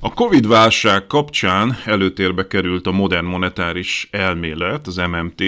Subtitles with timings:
[0.00, 5.42] A Covid-válság kapcsán előtérbe került a modern monetáris elmélet, az MMT,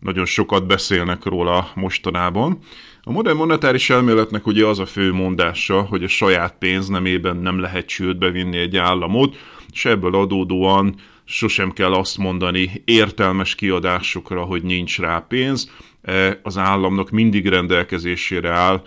[0.00, 2.58] nagyon sokat beszélnek róla mostanában.
[3.02, 7.60] A modern monetáris elméletnek ugye az a fő mondása, hogy a saját pénz nemében nem
[7.60, 9.36] lehet csődbe vinni egy államot,
[9.72, 10.94] és ebből adódóan
[11.24, 15.70] sosem kell azt mondani értelmes kiadásokra, hogy nincs rá pénz,
[16.02, 18.82] e, az államnak mindig rendelkezésére áll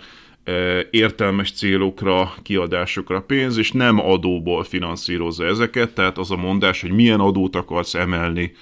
[0.90, 7.20] értelmes célokra, kiadásokra pénz, és nem adóból finanszírozza ezeket, tehát az a mondás, hogy milyen
[7.20, 8.52] adót akarsz emelni,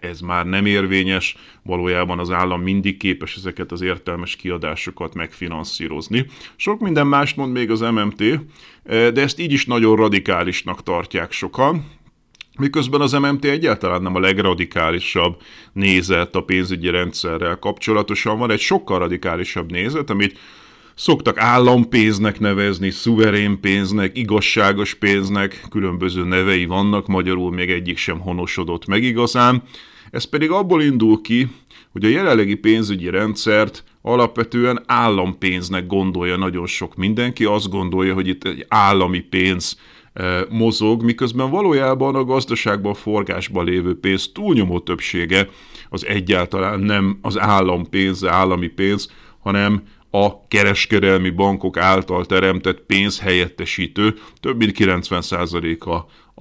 [0.00, 6.26] ez már nem érvényes, valójában az állam mindig képes ezeket az értelmes kiadásokat megfinanszírozni.
[6.56, 8.22] Sok minden mást mond még az MMT,
[8.84, 11.84] de ezt így is nagyon radikálisnak tartják sokan,
[12.58, 15.40] Miközben az MMT egyáltalán nem a legradikálisabb
[15.72, 18.38] nézet a pénzügyi rendszerrel kapcsolatosan.
[18.38, 20.38] Van, egy sokkal radikálisabb nézet, amit
[20.98, 28.86] Szoktak állampénznek nevezni, szuverén pénznek, igazságos pénznek, különböző nevei vannak, magyarul még egyik sem honosodott
[28.86, 29.62] meg igazán.
[30.10, 31.48] Ez pedig abból indul ki,
[31.92, 38.44] hogy a jelenlegi pénzügyi rendszert alapvetően állampénznek gondolja nagyon sok mindenki, azt gondolja, hogy itt
[38.44, 39.78] egy állami pénz
[40.12, 45.48] e, mozog, miközben valójában a gazdaságban forgásban lévő pénz túlnyomó többsége
[45.88, 49.10] az egyáltalán nem az állampénz, állami pénz,
[49.46, 55.94] hanem a kereskedelmi bankok által teremtett pénz helyettesítő, több mint 90%-a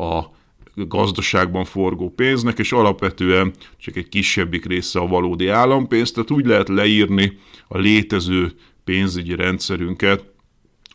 [0.04, 0.34] a
[0.76, 6.70] gazdaságban forgó pénznek, és alapvetően csak egy kisebbik része a valódi állampénz, tehát úgy lehet
[6.70, 7.38] leírni
[7.68, 8.52] a létező
[8.84, 10.34] pénzügyi rendszerünket,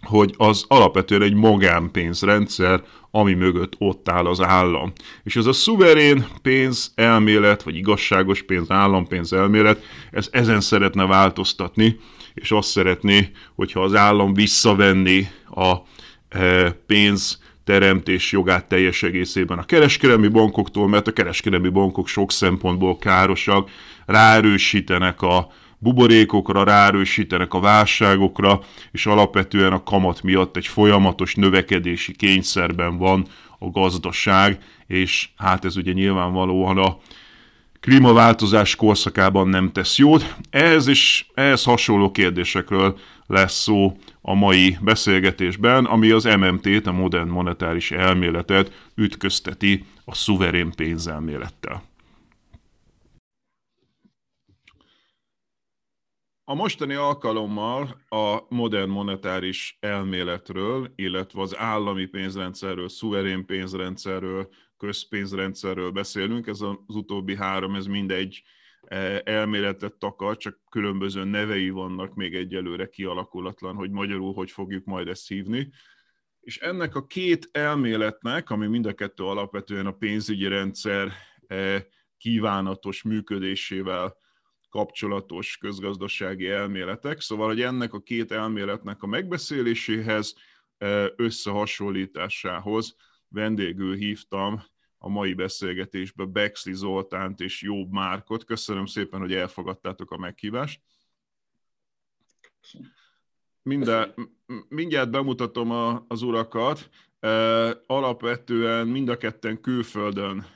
[0.02, 4.92] hogy az alapvetően egy magánpénzrendszer, ami mögött ott áll az állam.
[5.22, 11.98] És ez a szuverén pénz elmélet, vagy igazságos pénz, állampénz elmélet, ez ezen szeretne változtatni,
[12.34, 15.76] és azt szeretné, hogyha az állam visszavenni a
[16.28, 22.98] e, pénz teremtés jogát teljes egészében a kereskedelmi bankoktól, mert a kereskedelmi bankok sok szempontból
[22.98, 23.70] károsak,
[24.06, 28.60] ráerősítenek a buborékokra, ráerősítenek a válságokra,
[28.92, 33.26] és alapvetően a kamat miatt egy folyamatos növekedési kényszerben van
[33.58, 36.98] a gazdaság, és hát ez ugye nyilvánvalóan a
[37.80, 40.34] klímaváltozás korszakában nem tesz jót.
[40.50, 47.28] Ehhez is ehhez hasonló kérdésekről lesz szó a mai beszélgetésben, ami az MMT-t, a modern
[47.28, 51.88] monetáris elméletet ütközteti a szuverén pénzelmélettel.
[56.44, 64.48] A mostani alkalommal a modern monetáris elméletről, illetve az állami pénzrendszerről, szuverén pénzrendszerről,
[64.80, 68.42] közpénzrendszerről beszélünk, ez az utóbbi három, ez mindegy
[68.80, 75.08] e, elméletet takar, csak különböző nevei vannak még egyelőre kialakulatlan, hogy magyarul hogy fogjuk majd
[75.08, 75.70] ezt hívni.
[76.40, 81.12] És ennek a két elméletnek, ami mind a kettő alapvetően a pénzügyi rendszer
[81.46, 81.86] e,
[82.16, 84.16] kívánatos működésével
[84.68, 87.20] kapcsolatos közgazdasági elméletek.
[87.20, 90.34] Szóval, hogy ennek a két elméletnek a megbeszéléséhez,
[90.78, 92.96] e, összehasonlításához
[93.28, 94.62] vendégül hívtam
[95.02, 98.44] a mai beszélgetésbe Bexli Zoltánt és Jobb Márkot.
[98.44, 100.82] Köszönöm szépen, hogy elfogadtátok a meghívást.
[103.62, 104.14] Minden,
[104.68, 106.90] mindjárt bemutatom a, az urakat.
[107.86, 110.46] Alapvetően mind a ketten külföldön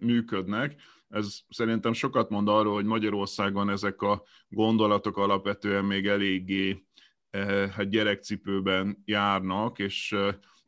[0.00, 0.80] működnek.
[1.08, 6.84] Ez szerintem sokat mond arról, hogy Magyarországon ezek a gondolatok alapvetően még eléggé
[7.70, 10.16] hát gyerekcipőben járnak, és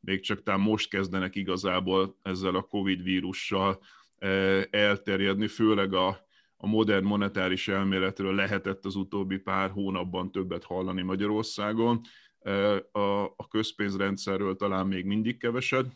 [0.01, 3.81] még csak talán most kezdenek igazából ezzel a Covid vírussal
[4.19, 6.09] eh, elterjedni, főleg a,
[6.57, 12.01] a modern monetáris elméletről lehetett az utóbbi pár hónapban többet hallani Magyarországon,
[12.39, 15.87] eh, a, a közpénzrendszerről talán még mindig keveset,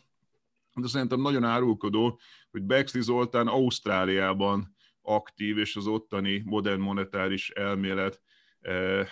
[0.75, 2.19] de szerintem nagyon árulkodó,
[2.51, 8.21] hogy Bexley Zoltán Ausztráliában aktív, és az ottani modern monetáris elmélet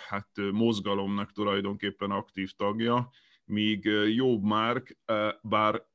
[0.08, 3.10] hát mozgalomnak tulajdonképpen aktív tagja,
[3.52, 3.84] míg
[4.14, 4.98] Jobb Márk,
[5.42, 5.86] bár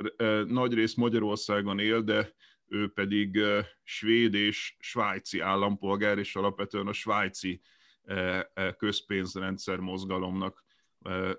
[0.47, 2.33] nagy rész Magyarországon él, de
[2.67, 3.39] ő pedig
[3.83, 7.61] svéd és svájci állampolgár, és alapvetően a svájci
[8.77, 10.63] közpénzrendszer mozgalomnak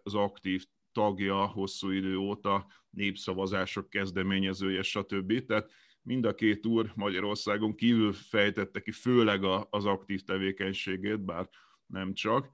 [0.03, 5.45] az aktív tagja hosszú idő óta, népszavazások kezdeményezője, stb.
[5.45, 5.71] Tehát
[6.03, 11.49] mind a két úr Magyarországon kívül fejtette ki főleg az aktív tevékenységét, bár
[11.87, 12.51] nem csak.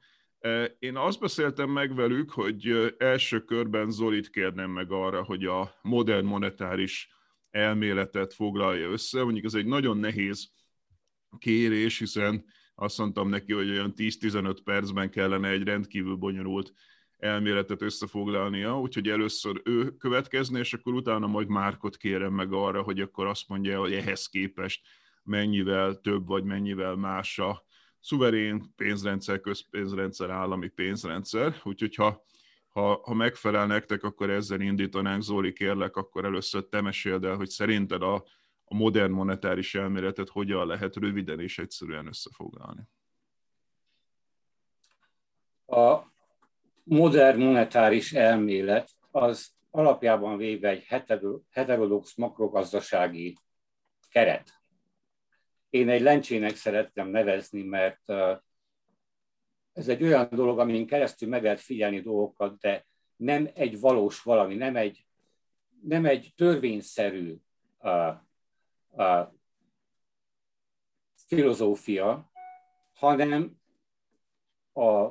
[0.79, 6.27] Én azt beszéltem meg velük, hogy első körben Zolit kérnem meg arra, hogy a modern
[6.27, 7.09] monetáris
[7.51, 9.23] elméletet foglalja össze.
[9.23, 10.53] Mondjuk ez egy nagyon nehéz
[11.39, 12.45] kérés, hiszen
[12.75, 16.73] azt mondtam neki, hogy olyan 10-15 percben kellene egy rendkívül bonyolult
[17.19, 23.01] elméletet összefoglalnia, úgyhogy először ő következni, és akkor utána majd Márkot kérem meg arra, hogy
[23.01, 24.87] akkor azt mondja, hogy ehhez képest
[25.23, 27.65] mennyivel több, vagy mennyivel más a
[28.05, 32.25] szuverén pénzrendszer, közpénzrendszer, állami pénzrendszer, úgyhogy ha,
[32.69, 35.23] ha, ha megfelel nektek, akkor ezzel indítanánk.
[35.23, 38.15] Zoli, kérlek, akkor először te meséld el, hogy szerinted a,
[38.65, 42.83] a modern monetáris elméletet hogyan lehet röviden és egyszerűen összefoglalni.
[45.67, 45.99] A
[46.83, 50.85] modern monetáris elmélet az alapjában véve egy
[51.51, 53.37] heterodox makrogazdasági
[54.11, 54.64] keret.
[55.75, 58.11] Én egy lencsének szerettem nevezni, mert
[59.73, 62.87] ez egy olyan dolog, amin keresztül meg lehet figyelni dolgokat, de
[63.17, 65.07] nem egy valós valami, nem egy,
[65.83, 67.37] nem egy törvényszerű
[67.79, 68.15] uh,
[68.91, 69.29] uh,
[71.27, 72.31] filozófia,
[72.93, 73.61] hanem
[74.73, 75.11] a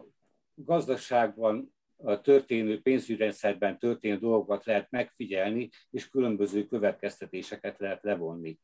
[0.53, 8.59] gazdaságban a történő pénzügyrendszerben történő dolgokat lehet megfigyelni, és különböző következtetéseket lehet levonni.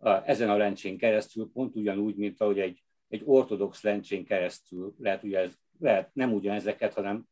[0.00, 5.38] Ezen a lencsén keresztül, pont ugyanúgy, mint ahogy egy, egy ortodox lencsén keresztül lehet, ugye
[5.38, 7.28] ez, lehet nem ugyanezeket, hanem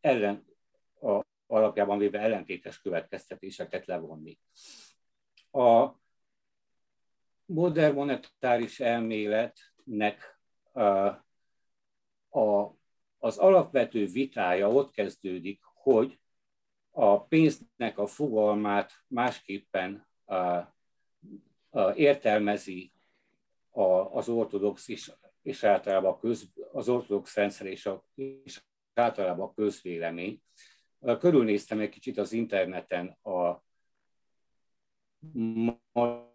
[0.00, 0.44] ellen,
[1.00, 4.38] a, alapjában véve ellentétes következtetéseket levonni.
[5.52, 5.88] A
[7.44, 10.40] modern monetáris elméletnek
[10.72, 10.80] a,
[12.38, 12.78] a
[13.22, 16.20] az alapvető vitája ott kezdődik, hogy
[16.90, 20.34] a pénznek a fogalmát másképpen a,
[21.94, 22.92] értelmezi
[24.10, 25.10] az ortodox is,
[25.42, 28.62] és általában a köz, az ortodox rendszer és, a, és
[28.94, 30.42] általában a közvélemény.
[31.18, 33.62] Körülnéztem egy kicsit az interneten a
[35.92, 36.28] magyar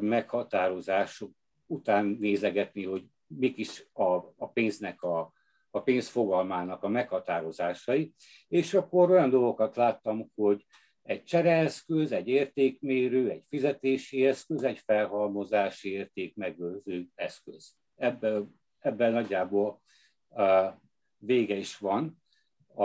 [0.00, 1.30] meghatározások
[1.66, 4.02] után nézegetni, hogy mik is a,
[4.36, 5.32] a pénznek a,
[5.70, 8.14] a pénz fogalmának a meghatározásai,
[8.48, 10.66] és akkor olyan dolgokat láttam, hogy
[11.06, 17.74] egy csereeszköz, egy értékmérő, egy fizetési eszköz, egy felhalmozási érték megőrző eszköz.
[17.96, 19.82] Ebben, ebben nagyjából
[20.28, 20.66] uh,
[21.16, 22.22] vége is van
[22.74, 22.84] a,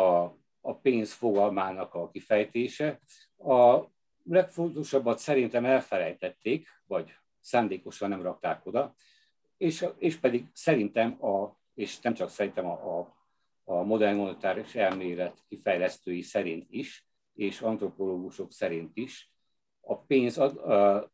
[0.61, 2.99] a pénz fogalmának a kifejtése.
[3.37, 3.83] A
[4.23, 8.95] legfontosabbat szerintem elfelejtették, vagy szándékosan nem rakták oda,
[9.57, 13.15] és, és pedig szerintem, a, és nem csak szerintem a, a,
[13.63, 17.05] a modern monetáris elmélet kifejlesztői szerint is,
[17.41, 19.31] és antropológusok szerint is,
[19.79, 21.11] a pénz ad, a,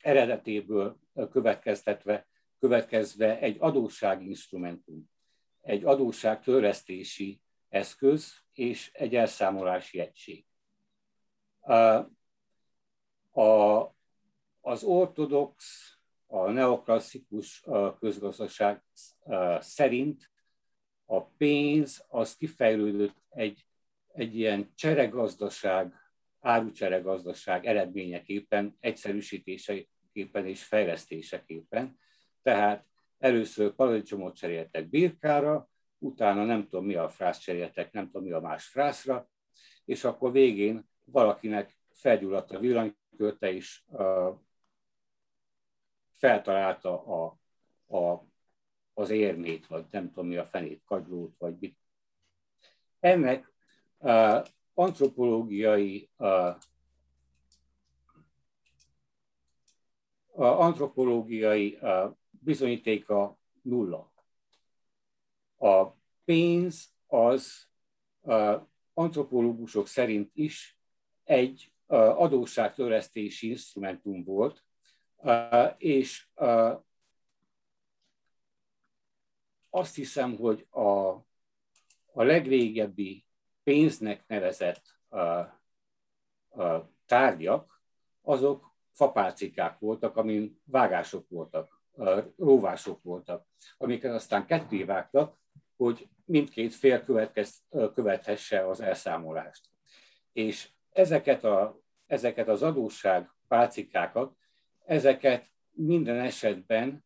[0.00, 0.98] eredetéből
[1.30, 2.26] következtetve,
[2.58, 5.10] következve egy adósságinstrumentum,
[5.60, 10.46] egy adósságtörlesztési eszköz és egy elszámolási egység.
[13.30, 13.80] A,
[14.60, 15.64] az ortodox
[16.26, 17.64] a neoklasszikus
[17.98, 18.82] közgazdaság
[19.58, 20.30] szerint
[21.04, 23.66] a pénz az kifejlődött egy,
[24.12, 25.94] egy ilyen cseregazdaság,
[26.40, 31.98] árucseregazdaság eredményeképpen, egyszerűsítéseképpen és fejlesztéseképpen.
[32.42, 32.86] Tehát
[33.18, 38.40] először paradicsomot cseréltek birkára, utána nem tudom mi a frász cseréltek, nem tudom mi a
[38.40, 39.28] más frászra,
[39.84, 43.82] és akkor végén valakinek felgyulladt a villanykörte, és
[46.12, 47.38] feltalálta a,
[47.96, 48.26] a,
[48.94, 51.78] az érmét, vagy nem tudom mi a fenét, kagylót, vagy mit.
[53.00, 53.51] Ennek
[54.74, 56.10] antropológiai
[60.34, 61.78] antropológiai
[62.30, 64.12] bizonyítéka nulla.
[65.56, 65.90] A
[66.24, 67.68] pénz az
[68.94, 70.78] antropológusok szerint is
[71.24, 74.64] egy adósságtörlesztési instrumentum volt,
[75.76, 76.28] és
[79.70, 81.08] azt hiszem, hogy a,
[82.12, 83.24] a legrégebbi
[83.62, 84.82] pénznek nevezett
[87.06, 87.82] tárgyak,
[88.22, 91.80] azok fapálcikák voltak, amin vágások voltak,
[92.36, 93.46] róvások voltak,
[93.78, 95.36] amiket aztán ketté vágtak,
[95.76, 97.04] hogy mindkét fél
[97.94, 99.68] követhesse az elszámolást.
[100.32, 104.36] És ezeket, a, ezeket az adósság pálcikákat,
[104.84, 107.04] ezeket minden esetben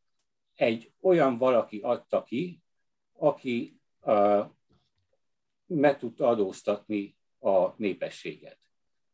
[0.55, 2.63] egy olyan valaki adta ki,
[3.13, 4.45] aki uh,
[5.67, 8.59] meg tudta adóztatni a népességet.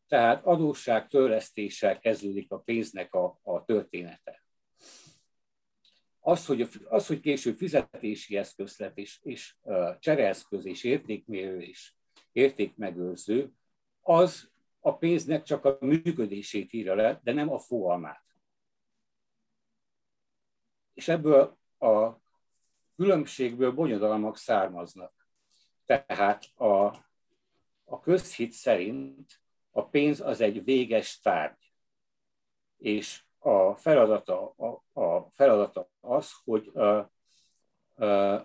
[0.07, 4.45] Tehát adósság törlesztéssel kezdődik a pénznek a, a története.
[6.21, 11.93] Az hogy, az, hogy később fizetési eszköz lett, és, és uh, csereeszköz, és értékmérő, és
[12.33, 13.53] értékmegőrző,
[14.01, 18.25] az a pénznek csak a működését írja le, de nem a fogalmát.
[20.95, 22.21] És ebből a
[22.97, 25.22] különbségből bonyodalmak származnak.
[25.85, 26.85] Tehát a,
[27.85, 31.73] a közhit szerint a pénz az egy véges tárgy,
[32.77, 37.11] és a feladata, a, a feladata az, hogy a,
[38.05, 38.45] a,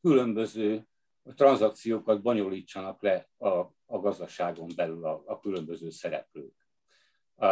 [0.00, 0.86] különböző
[1.34, 3.48] tranzakciókat bonyolítsanak le a,
[3.86, 6.68] a gazdaságon belül a, a különböző szereplők.
[7.34, 7.46] A,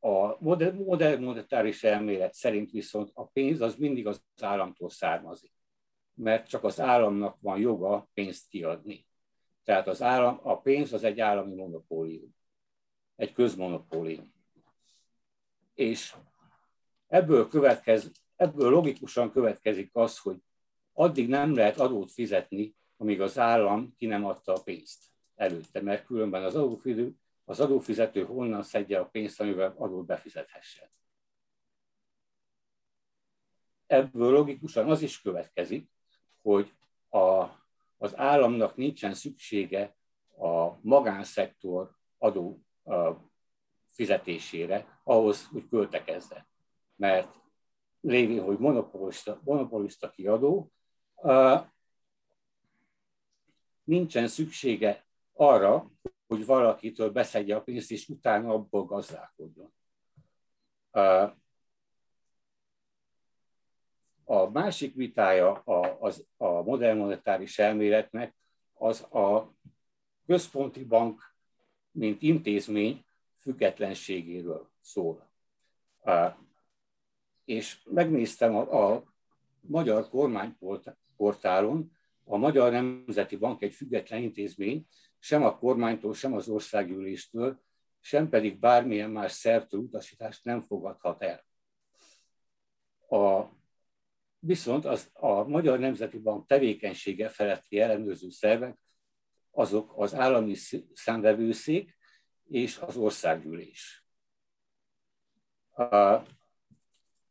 [0.00, 5.52] a modern, monetáris elmélet szerint viszont a pénz az mindig az államtól származik,
[6.18, 9.06] mert csak az államnak van joga pénzt kiadni.
[9.64, 12.36] Tehát az állam, a pénz az egy állami monopólium,
[13.16, 14.32] egy közmonopólium.
[15.74, 16.14] És
[17.06, 20.42] ebből, következ, ebből logikusan következik az, hogy
[20.92, 26.04] addig nem lehet adót fizetni, amíg az állam ki nem adta a pénzt előtte, mert
[26.04, 30.88] különben az adófizető, az adófizető honnan szedje a pénzt, amivel adót befizethessen.
[33.86, 35.90] Ebből logikusan az is következik,
[36.42, 36.72] hogy
[37.08, 37.44] a,
[37.96, 39.96] az államnak nincsen szüksége
[40.38, 43.12] a magánszektor adó a
[43.86, 46.46] fizetésére ahhoz, hogy költekezzen.
[46.96, 47.40] Mert
[48.00, 50.72] lévén, hogy monopolista, monopolista kiadó,
[53.84, 55.90] nincsen szüksége arra,
[56.26, 59.72] hogy valakitől beszedje a pénzt, és utána abból gazdálkodjon.
[64.30, 68.34] A másik vitája a, az, a modern monetáris elméletnek
[68.74, 69.54] az a
[70.26, 71.34] központi bank,
[71.90, 73.04] mint intézmény
[73.36, 75.30] függetlenségéről szól.
[77.44, 79.04] És megnéztem a, a
[79.60, 81.92] magyar kormányportálon,
[82.24, 84.86] a Magyar Nemzeti Bank egy független intézmény,
[85.18, 87.60] sem a kormánytól, sem az országgyűléstől,
[88.00, 91.44] sem pedig bármilyen más szertől utasítást nem fogadhat el.
[93.18, 93.56] A,
[94.38, 98.78] viszont az, a Magyar Nemzeti Bank tevékenysége feletti ellenőrző szervek
[99.50, 100.54] azok az állami
[100.92, 101.96] számvevőszék
[102.44, 104.04] és az országgyűlés.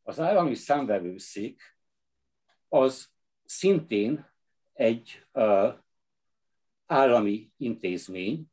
[0.04, 1.78] Az állami számvevőszék
[2.68, 3.10] az
[3.46, 4.30] szintén
[4.74, 5.28] egy
[6.86, 8.52] állami intézmény,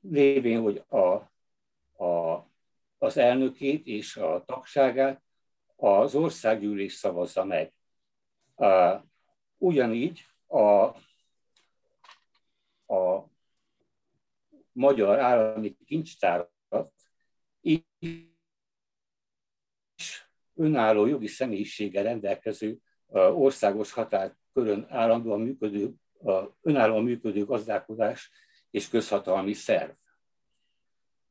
[0.00, 1.32] lévén, hogy a,
[2.04, 2.46] a,
[2.98, 5.22] az elnökét és a tagságát
[5.82, 7.72] az országgyűlés szavazza meg.
[9.58, 10.84] Ugyanígy a,
[12.94, 13.30] a
[14.72, 16.92] magyar állami kincstárat
[17.60, 17.86] is
[20.54, 22.78] önálló jogi személyiséggel rendelkező
[23.32, 25.92] országos határkörön állandóan működő
[26.60, 28.30] önállóan működő gazdálkodás
[28.70, 29.92] és közhatalmi szerv.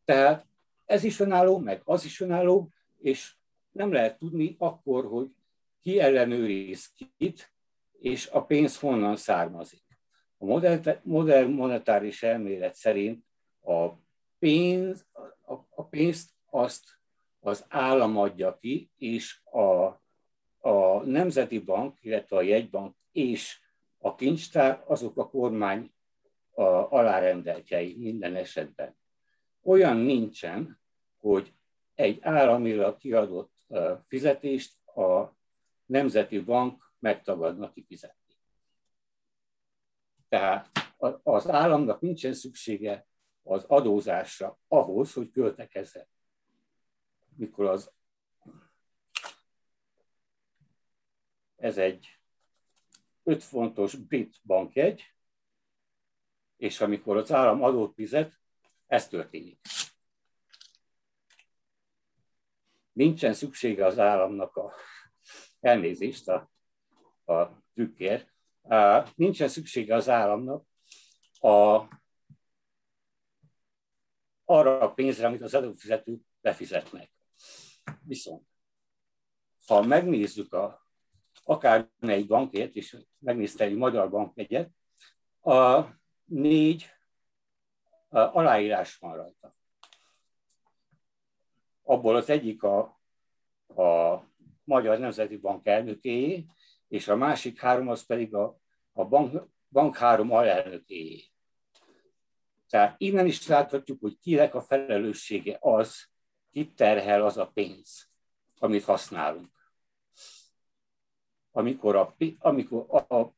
[0.06, 0.48] Tehát
[0.86, 3.40] ez is önálló, meg az is önálló, és
[3.72, 5.30] nem lehet tudni akkor, hogy
[5.82, 7.54] ki ellenőriz kit,
[8.00, 9.84] és a pénz honnan származik.
[10.38, 10.46] A
[11.04, 13.26] modern monetáris elmélet szerint
[13.62, 13.88] a,
[14.40, 15.06] pénz,
[15.76, 16.84] a, pénzt azt
[17.40, 19.86] az állam adja ki, és a,
[20.70, 23.60] a Nemzeti Bank, illetve a jegybank és
[23.98, 25.94] a kincstár azok a kormány
[26.52, 26.62] a
[26.92, 28.96] alárendeltjei minden esetben.
[29.64, 30.80] Olyan nincsen,
[31.20, 31.54] hogy
[31.96, 33.51] egy államilag kiadott
[34.08, 35.36] fizetést a
[35.86, 38.36] Nemzeti Bank megtagadna kifizetni.
[40.30, 40.70] Tehát
[41.24, 43.08] az államnak nincsen szüksége
[43.44, 46.08] az adózásra ahhoz, hogy költekezzen.
[47.36, 47.92] Mikor az
[51.56, 52.20] ez egy
[53.24, 55.14] 5 fontos brit bankjegy,
[56.58, 58.40] és amikor az állam adót fizet,
[58.88, 59.60] ez történik.
[62.92, 64.74] Nincsen szüksége az államnak a
[65.60, 66.52] elnézést a,
[67.26, 68.34] a trükkért,
[69.16, 70.66] nincsen szüksége az államnak
[71.40, 71.84] a,
[74.46, 77.12] arra a pénzre, amit az adófizetők befizetnek.
[78.04, 78.48] Viszont,
[79.66, 80.88] ha megnézzük a,
[81.44, 84.70] akár egy bankért, és megnézte egy magyar bank egyet,
[85.42, 85.86] a
[86.26, 86.90] négy
[88.10, 89.56] a aláírás van rajta.
[91.92, 92.80] Abból az egyik a,
[93.68, 94.24] a
[94.64, 96.46] Magyar Nemzeti Bank elnökéjé,
[96.88, 98.58] és a másik három az pedig a,
[98.94, 101.24] a bank, bank három alelnökéjé.
[102.70, 106.10] Tehát innen is láthatjuk, hogy kinek a felelőssége az,
[106.52, 108.10] kit terhel az a pénz,
[108.60, 109.74] amit használunk.
[111.52, 113.36] Amikor, a, amikor, a,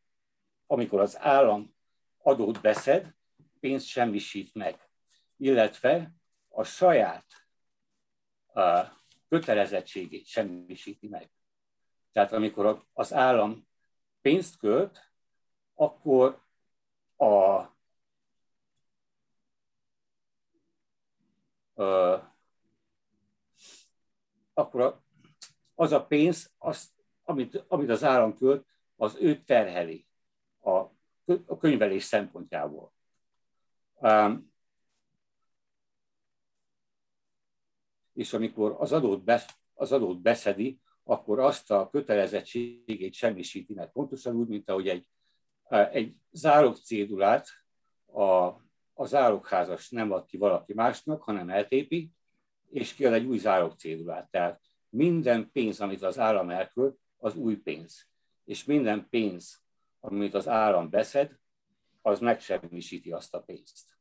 [0.67, 1.75] amikor az állam
[2.17, 3.15] adót beszed,
[3.59, 4.89] pénzt semmisít meg,
[5.37, 6.11] illetve
[6.49, 7.42] a saját
[8.55, 11.29] a kötelezettségét semmisíti meg.
[12.11, 13.67] Tehát amikor az állam
[14.21, 15.11] pénzt költ,
[15.73, 16.41] akkor
[17.15, 17.25] a,
[21.83, 22.31] a
[24.53, 25.01] akkor
[25.75, 26.93] az a pénz, az,
[27.23, 30.07] amit, amit az állam költ, az őt terheli
[30.59, 30.69] a,
[31.45, 32.93] a könyvelés szempontjából.
[38.13, 39.43] És amikor az adót, be,
[39.73, 43.91] az adót beszedi, akkor azt a kötelezettségét semmisíti meg.
[43.91, 45.07] Pontosan úgy, mint ahogy egy,
[45.91, 47.47] egy zárok cédulát
[48.05, 48.23] a,
[48.93, 52.11] a zárokházas nem ad ki valaki másnak, hanem eltépi,
[52.69, 54.29] és kiad egy új zárok cédulát.
[54.31, 58.07] Tehát minden pénz, amit az állam elkölt, az új pénz.
[58.45, 59.61] És minden pénz,
[59.99, 61.39] amit az állam beszed,
[62.01, 63.97] az megsemmisíti azt a pénzt.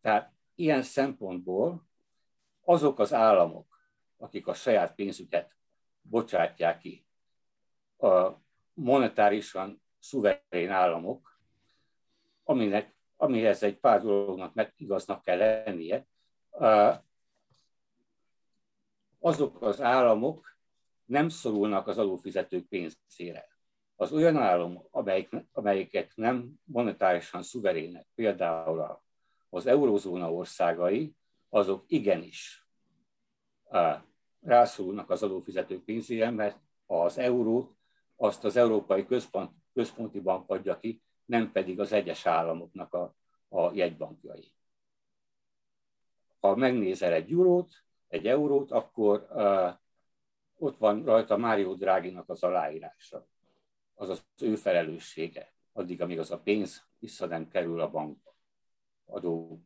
[0.00, 1.86] Tehát ilyen szempontból
[2.64, 3.80] azok az államok,
[4.16, 5.56] akik a saját pénzüket
[6.00, 7.06] bocsátják ki,
[7.98, 8.30] a
[8.74, 11.40] monetárisan szuverén államok,
[12.44, 16.06] aminek, amihez egy pár dolognak meg igaznak kell lennie,
[19.18, 20.56] azok az államok
[21.04, 23.48] nem szorulnak az adófizetők pénzére.
[23.96, 29.04] Az olyan államok, amelyik, amelyek nem monetárisan szuverének, például
[29.48, 31.14] az eurózóna országai,
[31.48, 32.66] azok igenis
[34.40, 37.76] rászorulnak az adófizetők pénzére, mert az eurót
[38.16, 43.14] azt az Európai Központ, Központi Bank adja ki, nem pedig az egyes államoknak a,
[43.48, 44.54] a jegybankjai
[46.46, 49.72] ha megnézel egy eurót, egy eurót, akkor uh,
[50.58, 53.26] ott van rajta Mário Dráginak az aláírása.
[53.94, 58.35] Az az ő felelőssége, addig, amíg az a pénz vissza nem kerül a bankba
[59.06, 59.60] adó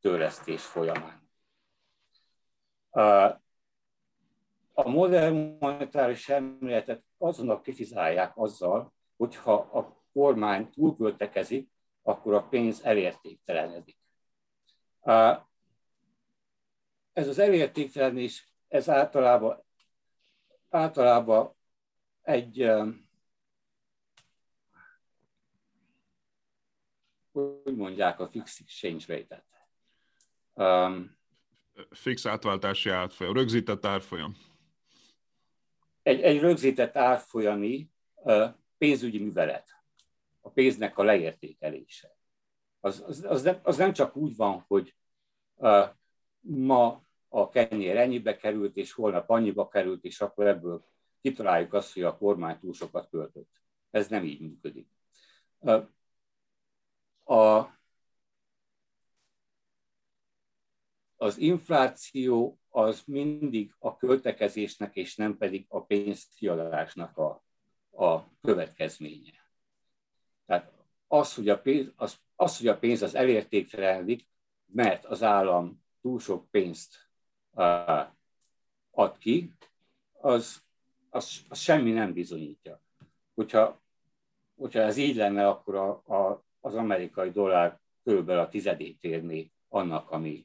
[0.00, 1.28] törlesztés folyamán.
[4.72, 11.70] A modern monetáris elméletet azonnal kritizálják azzal, hogyha a kormány túlköltekezik,
[12.02, 13.98] akkor a pénz elértéktelenedik.
[17.12, 19.64] Ez az elértéktelenés, ez általában,
[20.68, 21.54] általában
[22.22, 22.70] egy
[27.70, 29.44] hogy mondják a fix exchange rate-et.
[30.52, 31.18] Um,
[31.90, 34.36] fix átváltási árfolyam, rögzített árfolyam.
[36.02, 39.70] Egy, egy rögzített árfolyami uh, pénzügyi művelet,
[40.40, 42.18] a pénznek a leértékelése
[42.80, 44.96] az, az, az, nem, az nem csak úgy van, hogy
[45.54, 45.88] uh,
[46.40, 50.84] ma a kenyér ennyibe került, és holnap annyiba került, és akkor ebből
[51.20, 53.50] kitaláljuk azt, hogy a kormány túl sokat költött.
[53.90, 54.88] Ez nem így működik.
[57.30, 57.78] A,
[61.16, 67.44] az infláció az mindig a költekezésnek, és nem pedig a pénzkiadásnak a,
[67.90, 69.48] a következménye.
[70.46, 70.72] Tehát
[71.06, 74.28] az, hogy a pénz, az az, hogy a pénz az elértéktelenik,
[74.66, 77.10] mert az állam túl sok pénzt
[78.90, 79.52] ad ki,
[80.12, 80.62] az,
[81.10, 82.82] az, az semmi nem bizonyítja.
[83.34, 83.80] Hogyha,
[84.54, 90.10] hogyha ez így lenne, akkor a, a, az amerikai dollár körülbelül a tizedét érné annak,
[90.10, 90.42] ami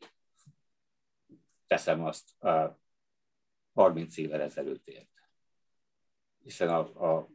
[1.68, 2.76] teszem azt uh,
[3.74, 5.10] 30 évvel ezelőtt ért.
[6.44, 7.30] Hiszen a, a,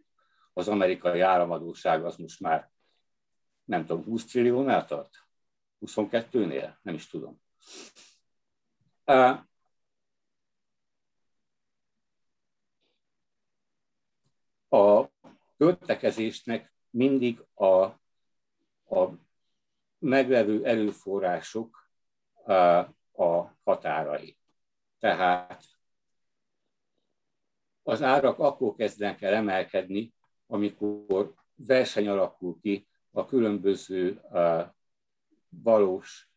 [0.52, 2.70] az amerikai államadóság az most már
[3.64, 5.28] nem tudom, 20 trilliónál tart?
[5.80, 6.74] 22-nél?
[6.82, 7.40] Nem is tudom.
[14.68, 15.08] A
[15.56, 17.99] költekezésnek mindig a,
[18.90, 19.08] a
[19.98, 21.90] meglevő erőforrások
[23.12, 24.38] a határai.
[24.98, 25.64] Tehát
[27.82, 30.14] az árak akkor kezdenek el emelkedni,
[30.46, 34.20] amikor verseny alakul ki a különböző
[35.48, 36.28] valós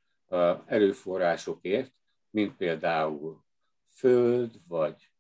[0.66, 1.94] erőforrásokért,
[2.30, 3.44] mint például
[3.88, 5.12] föld, vagy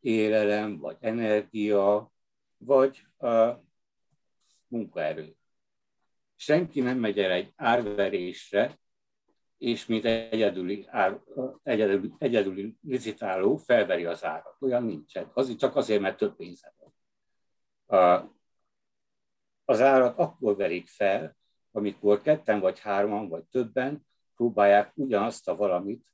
[0.00, 2.12] élelem, vagy energia,
[2.56, 3.06] vagy
[4.66, 5.37] munkaerő.
[6.40, 8.78] Senki nem megy el egy árverésre,
[9.58, 11.20] és mint egyedüli, ár,
[11.62, 14.56] egyedüli, egyedüli licitáló felveri az árat.
[14.60, 15.30] Olyan nincsen.
[15.34, 16.74] Az, csak azért, mert több pénze
[17.86, 18.36] van.
[19.64, 21.36] Az árat akkor verik fel,
[21.70, 26.06] amikor ketten vagy hárman vagy többen próbálják ugyanazt a valamit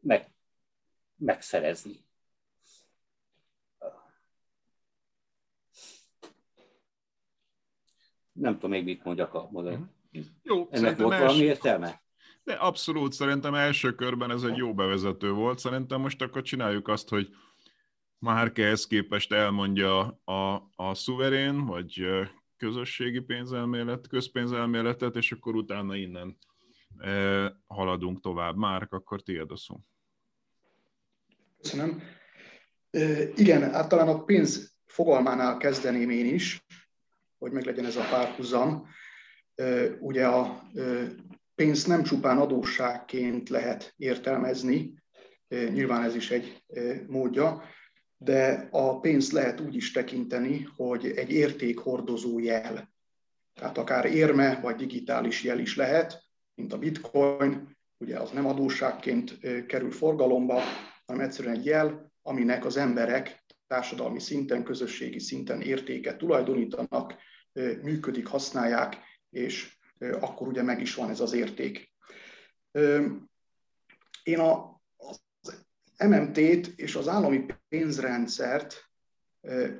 [0.00, 0.30] meg,
[1.16, 2.04] megszerezni.
[8.34, 9.90] Nem tudom még mit mondjak a modern.
[10.42, 12.02] Jó, Ennek volt valami értelme?
[12.44, 15.58] De abszolút, szerintem első körben ez egy jó bevezető volt.
[15.58, 17.28] Szerintem most akkor csináljuk azt, hogy
[18.18, 22.06] Márkehez képest elmondja a, a szuverén, vagy
[22.56, 26.38] közösségi pénzelmélet, közpénzelméletet, és akkor utána innen
[27.66, 28.56] haladunk tovább.
[28.56, 29.80] Márk, akkor tiéd a szó.
[31.62, 32.02] Köszönöm.
[32.90, 36.63] E, igen, hát talán a pénz fogalmánál kezdeném én is,
[37.44, 38.88] hogy meglegyen ez a párhuzam.
[40.00, 40.62] Ugye a
[41.54, 44.94] pénzt nem csupán adósságként lehet értelmezni,
[45.48, 46.62] nyilván ez is egy
[47.06, 47.62] módja,
[48.16, 52.92] de a pénzt lehet úgy is tekinteni, hogy egy értékhordozó jel.
[53.54, 56.22] Tehát akár érme vagy digitális jel is lehet,
[56.54, 60.60] mint a bitcoin, ugye az nem adósságként kerül forgalomba,
[61.06, 67.14] hanem egyszerűen egy jel, aminek az emberek társadalmi szinten, közösségi szinten értéket tulajdonítanak,
[67.82, 68.96] működik, használják,
[69.30, 69.76] és
[70.20, 71.92] akkor ugye meg is van ez az érték.
[74.22, 75.20] Én a, az
[75.98, 78.90] MMT-t és az állami pénzrendszert,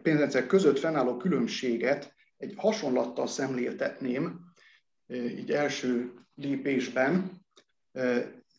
[0.02, 4.40] pénzrendszer között fennálló különbséget egy hasonlattal szemléltetném,
[5.06, 7.44] így első lépésben.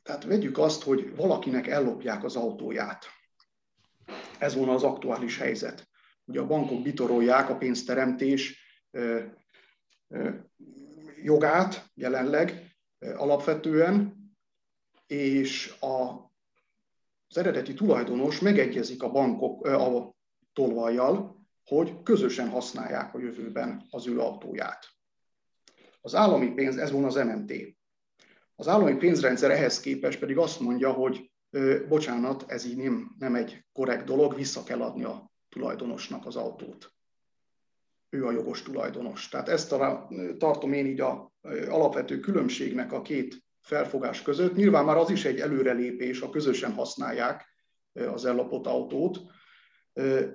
[0.04, 3.06] Tehát vegyük azt, hogy valakinek ellopják az autóját.
[4.38, 5.88] Ez volna az aktuális helyzet.
[6.26, 8.65] Ugye a bankok bitorolják a pénzteremtés
[11.24, 14.24] jogát jelenleg alapvetően,
[15.08, 16.12] és a,
[17.28, 20.16] az eredeti tulajdonos megegyezik a bankok a
[20.54, 24.86] tolvajjal, hogy közösen használják a jövőben az ő autóját.
[26.02, 27.54] Az állami pénz, ez volna az MMT.
[28.56, 31.32] Az állami pénzrendszer ehhez képest pedig azt mondja, hogy
[31.88, 36.95] bocsánat, ez így nem, nem egy korrekt dolog, vissza kell adni a tulajdonosnak az autót
[38.10, 39.30] ő a jogos tulajdonos.
[39.30, 41.34] Tehát ezt a, tartom én így a
[41.70, 44.56] alapvető különbségnek a két felfogás között.
[44.56, 47.46] Nyilván már az is egy előrelépés, ha közösen használják
[47.94, 49.20] az ellopott autót,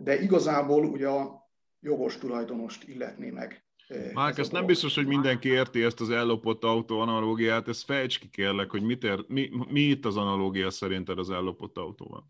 [0.03, 3.65] de igazából ugye a jogos tulajdonost illetné meg.
[4.13, 8.29] Márk, ezt nem biztos, hogy mindenki érti ezt az ellopott autó analógiát, ezt fejts ki
[8.29, 12.25] kérlek, hogy mit ér, mi, mi itt az analógia szerinted az ellopott autóval?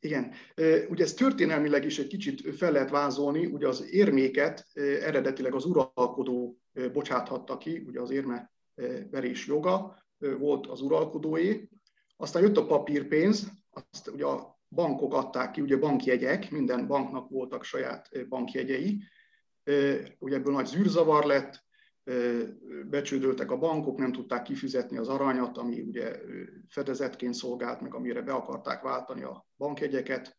[0.00, 0.32] Igen,
[0.88, 6.58] ugye ez történelmileg is egy kicsit fel lehet vázolni, ugye az érméket eredetileg az uralkodó
[6.92, 8.52] bocsáthatta ki, ugye az érme
[9.10, 10.04] verés joga
[10.38, 11.68] volt az uralkodóé,
[12.16, 17.64] aztán jött a papírpénz, azt ugye a bankok adták ki, ugye bankjegyek, minden banknak voltak
[17.64, 19.02] saját bankjegyei,
[20.18, 21.66] ugye ebből nagy zűrzavar lett,
[22.90, 26.20] becsődöltek a bankok, nem tudták kifizetni az aranyat, ami ugye
[26.68, 30.38] fedezetként szolgált, meg amire be akarták váltani a bankjegyeket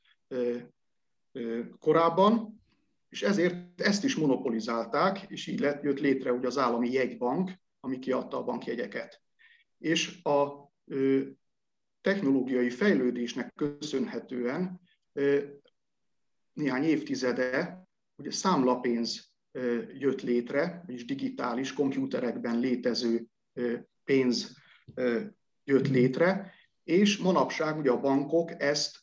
[1.79, 2.61] korábban,
[3.09, 7.99] és ezért ezt is monopolizálták, és így lett, jött létre ugye az állami jegybank, ami
[7.99, 9.21] kiadta a bankjegyeket.
[9.77, 10.69] És a
[12.01, 14.81] technológiai fejlődésnek köszönhetően
[16.53, 19.28] néhány évtizede ugye számlapénz
[19.97, 23.25] jött létre, és digitális, komputerekben létező
[24.03, 24.57] pénz
[25.63, 28.99] jött létre, és manapság ugye a bankok ezt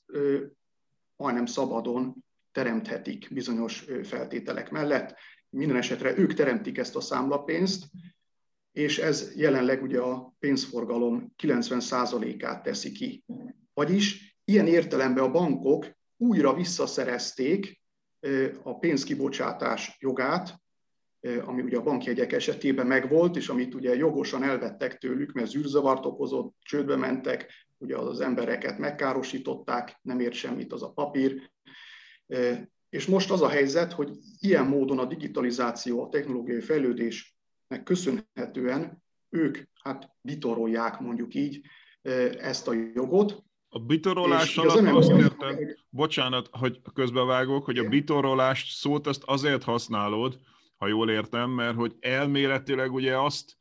[1.16, 5.14] majdnem szabadon teremthetik bizonyos feltételek mellett.
[5.48, 7.84] Minden esetre ők teremtik ezt a számlapénzt,
[8.72, 13.24] és ez jelenleg ugye a pénzforgalom 90%-át teszi ki.
[13.74, 17.80] Vagyis ilyen értelemben a bankok újra visszaszerezték
[18.62, 20.60] a pénzkibocsátás jogát,
[21.44, 26.54] ami ugye a bankjegyek esetében megvolt, és amit ugye jogosan elvettek tőlük, mert zűrzavart okozott,
[26.60, 31.50] csődbe mentek, ugye az embereket megkárosították, nem ért semmit az a papír.
[32.88, 34.10] És most az a helyzet, hogy
[34.40, 41.60] ilyen módon a digitalizáció, a technológiai fejlődésnek köszönhetően ők hát bitorolják mondjuk így
[42.38, 43.45] ezt a jogot,
[43.76, 50.38] a bitorolás alatt azt érted, bocsánat, hogy közbevágok, hogy a bitorolás szót azt azért használod,
[50.76, 53.56] ha jól értem, mert hogy elméletileg ugye azt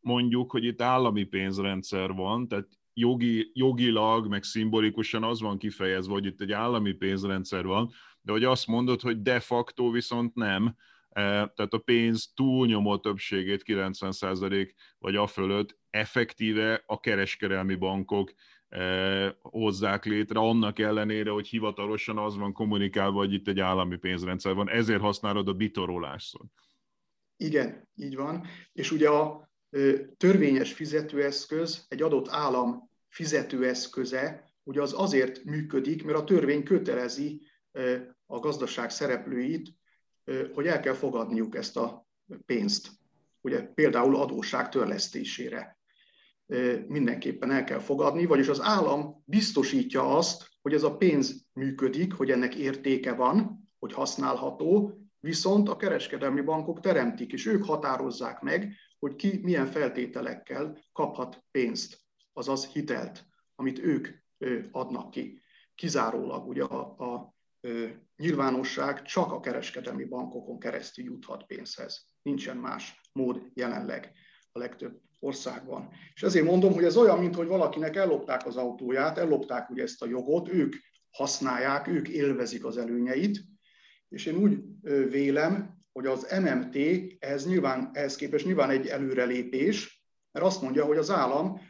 [0.00, 6.26] mondjuk, hogy itt állami pénzrendszer van, tehát jogi, jogilag, meg szimbolikusan az van kifejezve, hogy
[6.26, 10.76] itt egy állami pénzrendszer van, de hogy azt mondod, hogy de facto viszont nem,
[11.08, 18.32] e, tehát a pénz túlnyomó többségét, 90% vagy a fölött effektíve a kereskedelmi bankok
[19.40, 24.68] hozzák létre, annak ellenére, hogy hivatalosan az van kommunikálva, hogy itt egy állami pénzrendszer van.
[24.68, 26.34] Ezért használod a bitorolás.
[27.36, 28.46] Igen, így van.
[28.72, 29.50] És ugye a
[30.16, 37.42] törvényes fizetőeszköz, egy adott állam fizetőeszköze, ugye az azért működik, mert a törvény kötelezi
[38.26, 39.74] a gazdaság szereplőit,
[40.52, 42.06] hogy el kell fogadniuk ezt a
[42.46, 42.88] pénzt.
[43.40, 45.78] Ugye például adósság törlesztésére
[46.88, 52.30] mindenképpen el kell fogadni, vagyis az állam biztosítja azt, hogy ez a pénz működik, hogy
[52.30, 59.14] ennek értéke van, hogy használható, viszont a kereskedelmi bankok teremtik, és ők határozzák meg, hogy
[59.14, 61.98] ki milyen feltételekkel kaphat pénzt,
[62.32, 64.08] azaz hitelt, amit ők
[64.70, 65.42] adnak ki.
[65.74, 67.34] Kizárólag ugye a, a
[68.16, 72.04] nyilvánosság csak a kereskedelmi bankokon keresztül juthat pénzhez.
[72.22, 74.12] Nincsen más mód jelenleg
[74.52, 75.88] a legtöbb országban.
[76.14, 80.02] És ezért mondom, hogy ez olyan, mint hogy valakinek ellopták az autóját, ellopták ugye ezt
[80.02, 80.74] a jogot, ők
[81.10, 83.44] használják, ők élvezik az előnyeit,
[84.08, 84.58] és én úgy
[85.10, 86.76] vélem, hogy az MMT
[87.18, 91.60] ehhez, nyilván, ehhez képest nyilván egy előrelépés, mert azt mondja, hogy az állam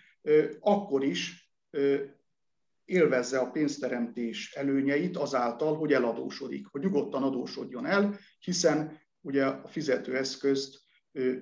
[0.61, 1.51] akkor is
[2.85, 10.81] élvezze a pénzteremtés előnyeit azáltal, hogy eladósodik, hogy nyugodtan adósodjon el, hiszen ugye a fizetőeszközt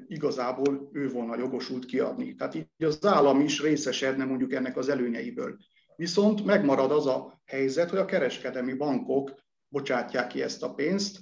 [0.06, 2.34] igazából ő volna jogosult kiadni.
[2.34, 5.56] Tehát így az állam is részesedne mondjuk ennek az előnyeiből.
[5.96, 9.34] Viszont megmarad az a helyzet, hogy a kereskedelmi bankok
[9.68, 11.18] bocsátják ki ezt a pénzt,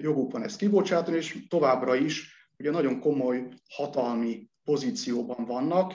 [0.00, 5.94] joguk van ezt kibocsátani, és továbbra is ugye nagyon komoly hatalmi pozícióban vannak,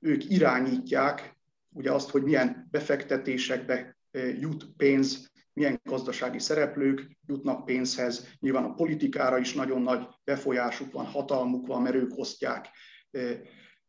[0.00, 1.36] ők irányítják
[1.72, 3.98] ugye azt, hogy milyen befektetésekbe
[4.40, 5.27] jut pénz,
[5.58, 8.28] milyen gazdasági szereplők jutnak pénzhez.
[8.40, 12.68] Nyilván a politikára is nagyon nagy befolyásuk van, hatalmuk van, mert ők osztják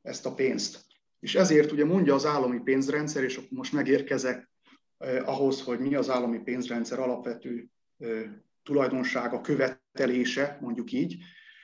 [0.01, 0.85] ezt a pénzt.
[1.19, 4.49] És ezért ugye mondja az állami pénzrendszer, és akkor most megérkezek
[5.25, 7.67] ahhoz, hogy mi az állami pénzrendszer alapvető
[8.63, 11.17] tulajdonsága, követelése, mondjuk így,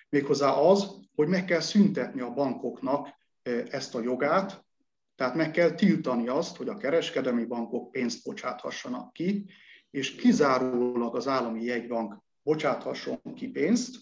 [0.10, 3.08] méghozzá az, hogy meg kell szüntetni a bankoknak
[3.70, 4.66] ezt a jogát,
[5.16, 9.46] tehát meg kell tiltani azt, hogy a kereskedelmi bankok pénzt bocsáthassanak ki,
[9.96, 14.00] és kizárólag az állami jegybank bocsáthasson ki pénzt,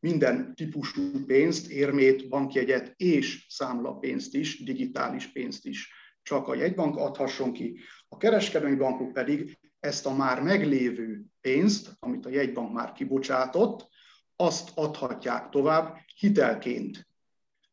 [0.00, 7.52] minden típusú pénzt, érmét, bankjegyet és számlapénzt is, digitális pénzt is csak a jegybank adhasson
[7.52, 13.88] ki, a kereskedelmi bankok pedig ezt a már meglévő pénzt, amit a jegybank már kibocsátott,
[14.36, 17.08] azt adhatják tovább hitelként.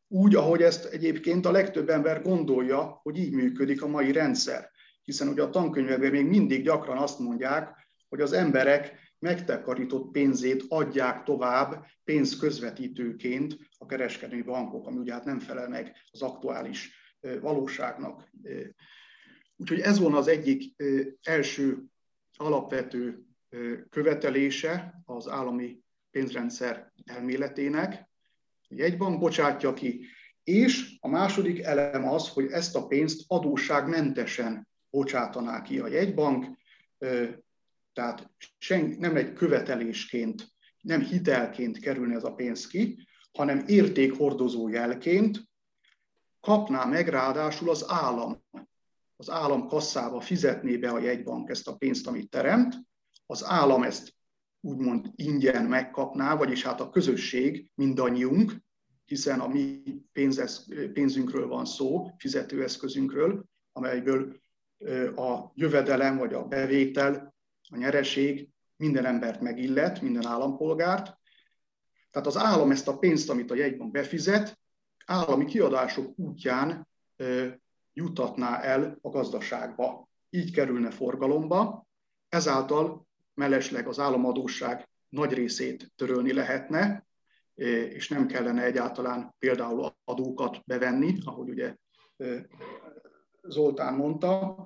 [0.08, 4.71] Úgy, ahogy ezt egyébként a legtöbb ember gondolja, hogy így működik a mai rendszer.
[5.04, 11.22] Hiszen ugye a tankönyvekben még mindig gyakran azt mondják, hogy az emberek megtakarított pénzét adják
[11.22, 16.90] tovább pénzközvetítőként a kereskedelmi bankok, ami ugye hát nem felel meg az aktuális
[17.40, 18.30] valóságnak.
[19.56, 20.82] Úgyhogy ez volna az egyik
[21.22, 21.82] első
[22.36, 23.22] alapvető
[23.90, 28.10] követelése az állami pénzrendszer elméletének,
[28.68, 30.06] hogy egy bank bocsátja ki,
[30.44, 36.46] és a második elem az, hogy ezt a pénzt adósságmentesen bocsátaná ki a jegybank,
[37.92, 45.50] tehát sen, nem egy követelésként, nem hitelként kerülne ez a pénz ki, hanem értékhordozó jelként
[46.40, 48.44] kapná meg ráadásul az állam.
[49.16, 52.74] Az állam kasszába fizetné be a jegybank ezt a pénzt, amit teremt,
[53.26, 54.14] az állam ezt
[54.60, 58.56] úgymond ingyen megkapná, vagyis hát a közösség, mindannyiunk,
[59.04, 59.82] hiszen a mi
[60.92, 64.40] pénzünkről van szó, fizetőeszközünkről, amelyből
[65.16, 67.34] a jövedelem vagy a bevétel,
[67.70, 71.16] a nyereség minden embert megillet, minden állampolgárt.
[72.10, 74.58] Tehát az állam ezt a pénzt, amit a jegybank befizet,
[75.06, 76.88] állami kiadások útján
[77.92, 80.08] jutatná el a gazdaságba.
[80.30, 81.86] Így kerülne forgalomba,
[82.28, 87.06] ezáltal mellesleg az államadóság nagy részét törölni lehetne,
[87.54, 91.76] és nem kellene egyáltalán például adókat bevenni, ahogy ugye
[93.42, 94.56] Zoltán mondta.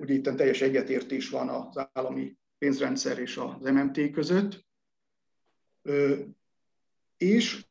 [0.00, 4.66] Ugye itt teljes egyetértés van az állami pénzrendszer és az MMT között.
[7.16, 7.66] És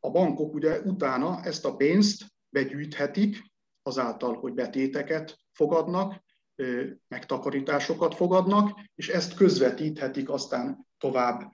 [0.00, 3.50] a bankok ugye utána ezt a pénzt begyűjthetik,
[3.82, 6.22] azáltal, hogy betéteket fogadnak,
[7.08, 11.50] megtakarításokat fogadnak, és ezt közvetíthetik aztán tovább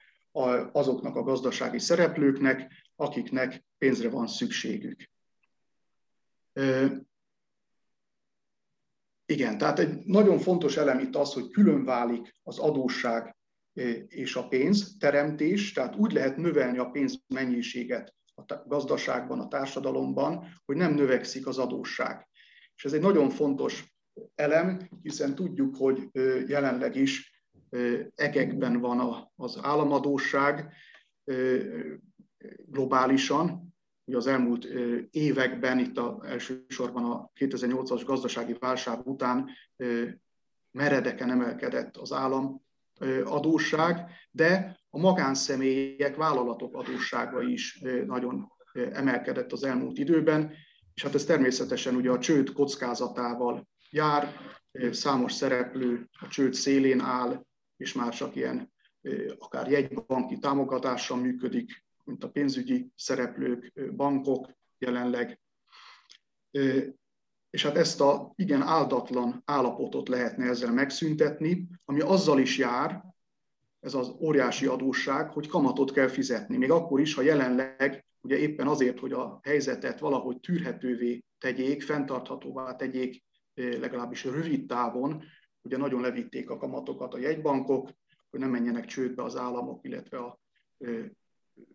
[0.72, 5.10] azoknak a gazdasági szereplőknek, akiknek pénzre van szükségük.
[9.32, 13.36] Igen, tehát egy nagyon fontos elem itt az, hogy külön válik az adósság
[14.08, 20.46] és a pénz teremtés, tehát úgy lehet növelni a pénz mennyiséget a gazdaságban, a társadalomban,
[20.64, 22.28] hogy nem növekszik az adósság.
[22.74, 23.94] És ez egy nagyon fontos
[24.34, 26.08] elem, hiszen tudjuk, hogy
[26.46, 27.42] jelenleg is
[28.14, 30.72] egekben van az államadóság
[32.66, 33.67] globálisan,
[34.08, 34.64] Ugye az elmúlt
[35.10, 39.50] években, itt a, elsősorban a 2008-as gazdasági válság után
[40.70, 42.62] meredeken emelkedett az állam
[43.24, 50.52] adósság, de a magánszemélyek, vállalatok adóssága is nagyon emelkedett az elmúlt időben,
[50.94, 54.36] és hát ez természetesen ugye a csőd kockázatával jár,
[54.90, 58.72] számos szereplő a csőd szélén áll, és már csak ilyen
[59.38, 65.40] akár jegybanki támogatással működik, mint a pénzügyi szereplők, bankok jelenleg.
[67.50, 73.04] És hát ezt a igen áldatlan állapotot lehetne ezzel megszüntetni, ami azzal is jár,
[73.80, 76.56] ez az óriási adósság, hogy kamatot kell fizetni.
[76.56, 82.76] Még akkor is, ha jelenleg ugye éppen azért, hogy a helyzetet valahogy tűrhetővé tegyék, fenntarthatóvá
[82.76, 85.22] tegyék, legalábbis rövid távon,
[85.62, 87.90] ugye nagyon levitték a kamatokat a jegybankok,
[88.30, 90.40] hogy nem menjenek csődbe az államok, illetve a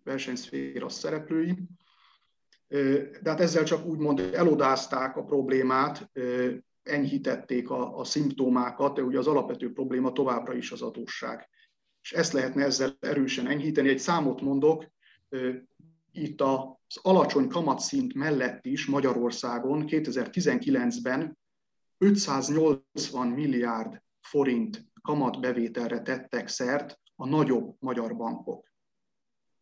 [0.04, 1.58] versenyszféra szereplői.
[3.22, 6.12] De hát ezzel csak úgymond elodázták a problémát,
[6.84, 11.50] enyhítették a, a szimptomákat, de ugye az alapvető probléma továbbra is az adósság.
[12.02, 13.89] És ezt lehetne ezzel erősen enyhíteni.
[13.89, 14.86] Egy számot mondok,
[16.12, 21.38] itt az alacsony kamatszint mellett is Magyarországon 2019-ben
[21.98, 28.72] 580 milliárd forint kamatbevételre tettek szert a nagyobb magyar bankok.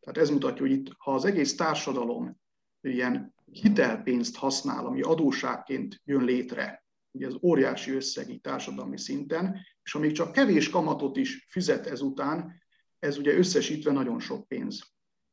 [0.02, 2.38] Tehát ez mutatja, hogy itt, ha az egész társadalom
[2.82, 10.12] ilyen hitelpénzt használ, ami adóságként jön létre, ugye ez óriási összegi társadalmi szinten, és amíg
[10.12, 12.62] csak kevés kamatot is fizet ezután,
[13.00, 14.82] ez ugye összesítve nagyon sok pénz.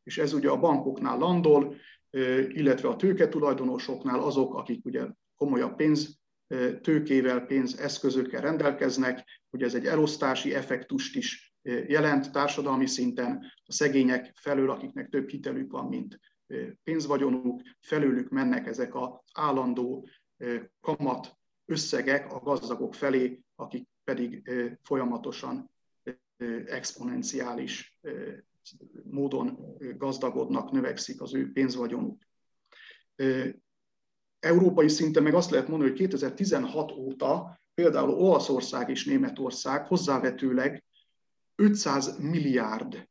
[0.03, 1.77] És ez ugye a bankoknál landol,
[2.49, 6.19] illetve a tőketulajdonosoknál azok, akik ugye komolyabb pénz,
[6.81, 11.48] tőkével, pénzeszközökkel rendelkeznek, hogy ez egy elosztási effektust is
[11.87, 16.21] jelent társadalmi szinten a szegények felől, akiknek több hitelük van, mint
[16.83, 20.09] pénzvagyonuk, felőlük mennek ezek az állandó
[20.81, 24.51] kamat összegek a gazdagok felé, akik pedig
[24.83, 25.71] folyamatosan
[26.67, 27.97] exponenciális
[29.11, 32.23] módon gazdagodnak, növekszik az ő pénzvagyonuk.
[34.41, 40.85] Európai szinten meg azt lehet mondani, hogy 2016 óta például Olaszország és Németország hozzávetőleg
[41.61, 43.09] 500 milliárd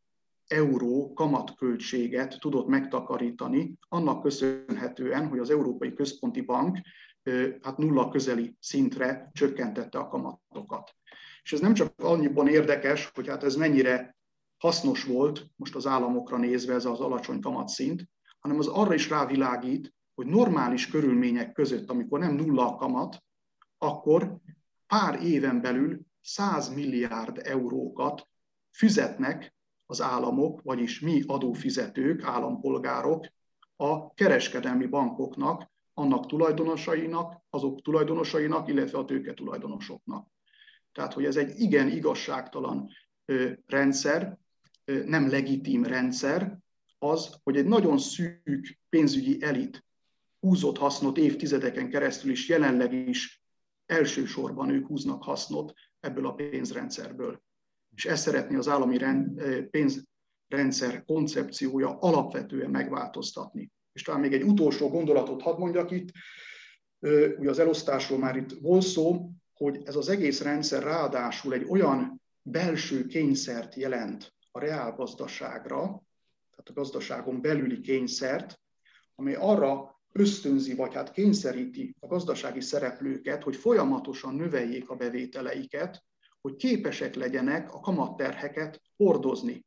[0.47, 6.77] euró kamatköltséget tudott megtakarítani, annak köszönhetően, hogy az Európai Központi Bank
[7.61, 10.95] hát nulla közeli szintre csökkentette a kamatokat.
[11.43, 14.17] És ez nem csak annyiban érdekes, hogy hát ez mennyire
[14.57, 19.93] hasznos volt most az államokra nézve ez az alacsony kamatszint, hanem az arra is rávilágít,
[20.15, 23.23] hogy normális körülmények között, amikor nem nulla a kamat,
[23.77, 24.37] akkor
[24.87, 28.27] pár éven belül 100 milliárd eurókat
[28.77, 33.25] fizetnek az államok, vagyis mi adófizetők, állampolgárok
[33.75, 40.27] a kereskedelmi bankoknak, annak tulajdonosainak, azok tulajdonosainak, illetve a tőke tulajdonosoknak.
[40.91, 42.89] Tehát, hogy ez egy igen igazságtalan
[43.65, 44.37] rendszer,
[44.85, 46.57] nem legitim rendszer,
[46.99, 49.85] az, hogy egy nagyon szűk pénzügyi elit
[50.39, 53.43] húzott hasznot évtizedeken keresztül is, jelenleg is
[53.85, 57.45] elsősorban ők húznak hasznot ebből a pénzrendszerből
[57.97, 63.71] és ezt szeretné az állami rend, pénzrendszer koncepciója alapvetően megváltoztatni.
[63.93, 66.07] És talán még egy utolsó gondolatot hadd mondjak itt,
[67.37, 72.21] ugye az elosztásról már itt volt szó, hogy ez az egész rendszer ráadásul egy olyan
[72.41, 75.79] belső kényszert jelent a reálgazdaságra,
[76.51, 78.59] tehát a gazdaságon belüli kényszert,
[79.15, 86.03] ami arra ösztönzi, vagy hát kényszeríti a gazdasági szereplőket, hogy folyamatosan növeljék a bevételeiket,
[86.41, 89.65] hogy képesek legyenek a kamatterheket hordozni.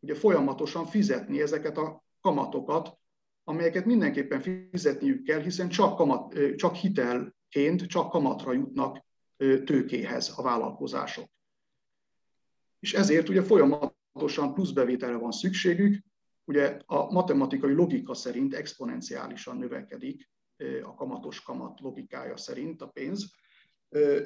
[0.00, 2.98] Ugye folyamatosan fizetni ezeket a kamatokat,
[3.44, 9.04] amelyeket mindenképpen fizetniük kell, hiszen csak, kamat, csak hitelként, csak kamatra jutnak
[9.64, 11.28] tőkéhez a vállalkozások.
[12.78, 16.04] És ezért ugye folyamatosan pluszbevételre van szükségük,
[16.44, 20.30] ugye a matematikai logika szerint exponenciálisan növekedik
[20.82, 23.34] a kamatos kamat logikája szerint a pénz,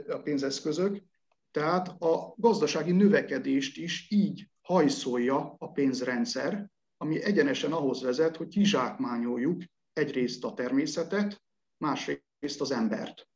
[0.08, 1.02] a pénzeszközök,
[1.50, 9.62] tehát a gazdasági növekedést is így hajszolja a pénzrendszer, ami egyenesen ahhoz vezet, hogy kizsákmányoljuk
[9.92, 11.42] egyrészt a természetet,
[11.76, 13.28] másrészt az embert.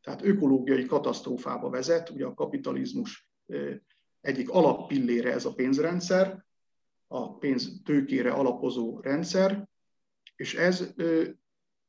[0.00, 3.28] Tehát ökológiai katasztrófába vezet, ugye a kapitalizmus
[4.20, 6.44] egyik alappillére ez a pénzrendszer,
[7.06, 9.68] a pénz tőkére alapozó rendszer,
[10.36, 10.92] és ez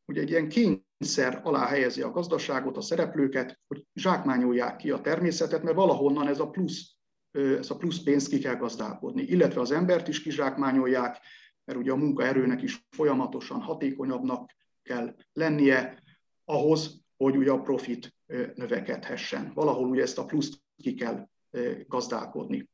[0.05, 0.49] ugye egy ilyen
[0.97, 6.39] kényszer alá helyezi a gazdaságot, a szereplőket, hogy zsákmányolják ki a természetet, mert valahonnan ez
[6.39, 6.95] a plusz,
[7.31, 11.19] ez a plusz pénzt ki kell gazdálkodni, illetve az embert is kizsákmányolják,
[11.65, 16.03] mert ugye a munkaerőnek is folyamatosan hatékonyabbnak kell lennie
[16.45, 18.15] ahhoz, hogy ugye a profit
[18.55, 19.51] növekedhessen.
[19.53, 21.27] Valahol ugye ezt a pluszt ki kell
[21.87, 22.69] gazdálkodni.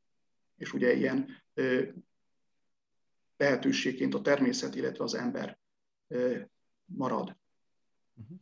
[0.56, 1.42] És ugye ilyen
[3.36, 5.58] lehetőségként a természet, illetve az ember
[6.84, 7.36] marad.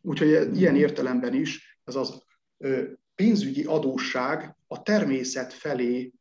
[0.02, 2.22] Úgyhogy ilyen értelemben is ez az
[3.14, 6.12] pénzügyi adósság a természet felé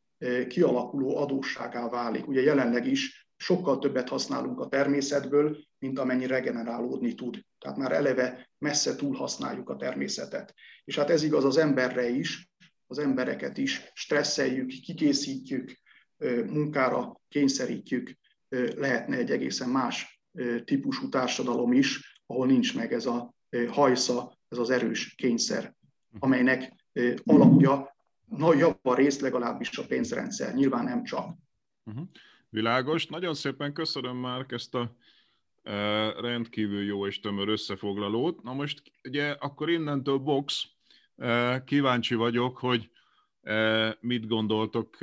[0.48, 2.28] kialakuló adósságá válik.
[2.28, 7.46] Ugye jelenleg is sokkal többet használunk a természetből, mint amennyi regenerálódni tud.
[7.60, 10.54] Tehát már eleve messze túl használjuk a természetet.
[10.84, 12.50] És hát ez igaz az emberre is,
[12.88, 15.72] az embereket is stresszeljük, kikészítjük,
[16.48, 18.18] munkára kényszerítjük,
[18.76, 20.22] lehetne egy egészen más
[20.66, 23.34] típusú társadalom is, ahol nincs meg ez a
[23.70, 25.76] hajsza, ez az erős kényszer,
[26.20, 26.74] amelynek
[27.24, 27.96] alapja
[28.26, 31.36] nagy részt legalábbis a pénzrendszer, nyilván nem csak.
[31.84, 32.08] Uh-huh.
[32.50, 33.08] Világos.
[33.08, 34.96] Nagyon szépen köszönöm már ezt a
[36.22, 38.44] rendkívül jó és tömör összefoglalót.
[38.44, 40.66] Na most ugye akkor innentől box,
[41.66, 42.92] kíváncsi vagyok, hogy
[44.00, 44.98] mit gondoltok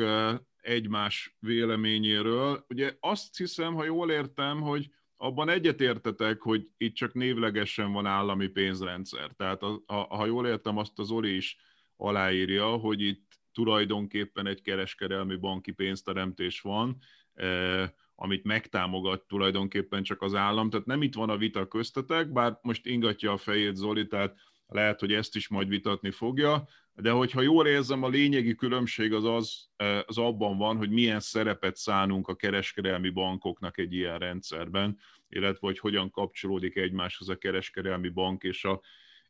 [0.60, 2.64] egymás véleményéről.
[2.68, 4.90] Ugye azt hiszem, ha jól értem, hogy
[5.20, 9.30] abban egyetértetek, hogy itt csak névlegesen van állami pénzrendszer.
[9.36, 11.56] Tehát a, a, ha jól értem, azt az Oli is
[11.96, 16.96] aláírja, hogy itt tulajdonképpen egy kereskedelmi banki pénzteremtés van,
[17.34, 20.70] eh, amit megtámogat tulajdonképpen csak az állam.
[20.70, 25.00] Tehát nem itt van a vita köztetek, bár most ingatja a fejét Zoli, tehát lehet,
[25.00, 26.68] hogy ezt is majd vitatni fogja,
[27.00, 29.68] de hogyha jól érzem, a lényegi különbség az, az,
[30.06, 35.78] az abban van, hogy milyen szerepet szánunk a kereskedelmi bankoknak egy ilyen rendszerben, illetve hogy
[35.78, 38.80] hogyan kapcsolódik egymáshoz a kereskedelmi bank és a,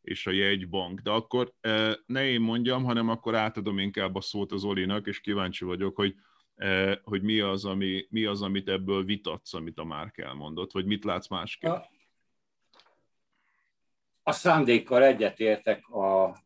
[0.03, 1.01] és a jegybank.
[1.01, 1.53] De akkor
[2.07, 6.15] ne én mondjam, hanem akkor átadom inkább a szót az Olinak, és kíváncsi vagyok, hogy,
[7.03, 11.05] hogy mi, az, ami, mi az, amit ebből vitatsz, amit a Márk elmondott, vagy mit
[11.05, 11.71] látsz másképp?
[11.71, 11.89] A,
[14.23, 16.37] a szándékkal egyetértek, a,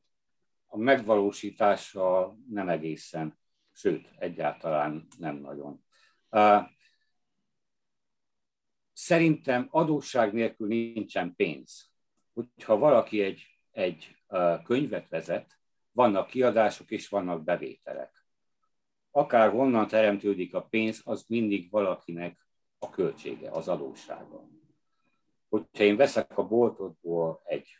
[0.72, 3.38] a megvalósítása nem egészen,
[3.72, 5.84] sőt, egyáltalán nem nagyon.
[8.92, 11.90] Szerintem adósság nélkül nincsen pénz.
[12.32, 14.16] Hogyha valaki egy, egy
[14.64, 15.58] könyvet vezet,
[15.92, 18.26] vannak kiadások és vannak bevételek.
[19.10, 22.46] Akár honnan teremtődik a pénz, az mindig valakinek
[22.78, 24.50] a költsége, az adóssága
[25.52, 27.78] hogyha én veszek a boltodból egy,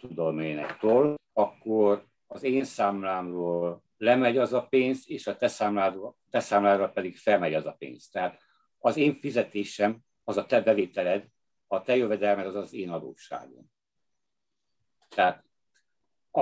[0.00, 5.48] tudom én, egy toll, akkor az én számlámról lemegy az a pénz, és a te,
[5.48, 8.08] számládra, te számládra pedig felmegy az a pénz.
[8.08, 8.42] Tehát
[8.78, 11.26] az én fizetésem az a te bevételed,
[11.66, 13.70] a te jövedelmed az az én adósságom.
[15.08, 15.44] Tehát
[16.30, 16.40] a,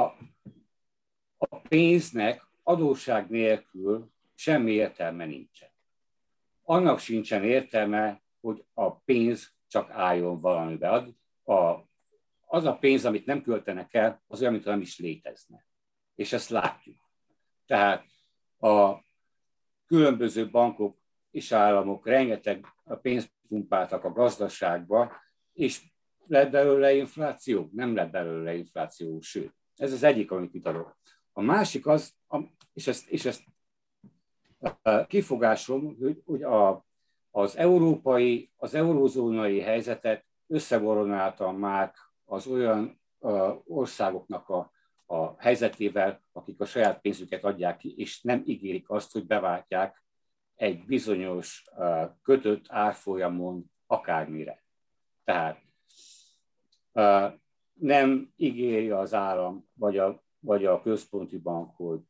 [1.38, 5.70] a pénznek adósság nélkül semmi értelme nincsen.
[6.62, 10.88] Annak sincsen értelme, hogy a pénz csak álljon valamibe.
[11.44, 11.90] A,
[12.52, 15.66] az a pénz, amit nem költenek el, az olyan, mint nem is létezne.
[16.14, 16.96] És ezt látjuk.
[17.66, 18.04] Tehát
[18.58, 18.94] a
[19.86, 20.98] különböző bankok
[21.30, 22.66] és államok rengeteg
[23.02, 25.12] pénzt pumpáltak a gazdaságba,
[25.52, 25.82] és
[26.26, 27.68] lett belőle infláció?
[27.72, 29.54] Nem lett belőle infláció, sőt.
[29.76, 30.96] Ez az egyik, amit itt adok.
[31.32, 32.14] A másik az,
[32.72, 33.42] és ezt, és ezt
[35.06, 36.86] kifogásom, hogy, hogy a,
[37.30, 41.92] az európai, az eurózónai helyzetet összevoronáltam már
[42.32, 43.00] az olyan
[43.64, 44.72] országoknak a,
[45.06, 50.02] a helyzetével, akik a saját pénzüket adják ki, és nem ígérik azt, hogy beváltják
[50.54, 51.64] egy bizonyos
[52.22, 54.64] kötött árfolyamon akármire.
[55.24, 55.60] Tehát
[57.72, 62.00] nem ígéri az állam vagy a, vagy a központi bank, hogy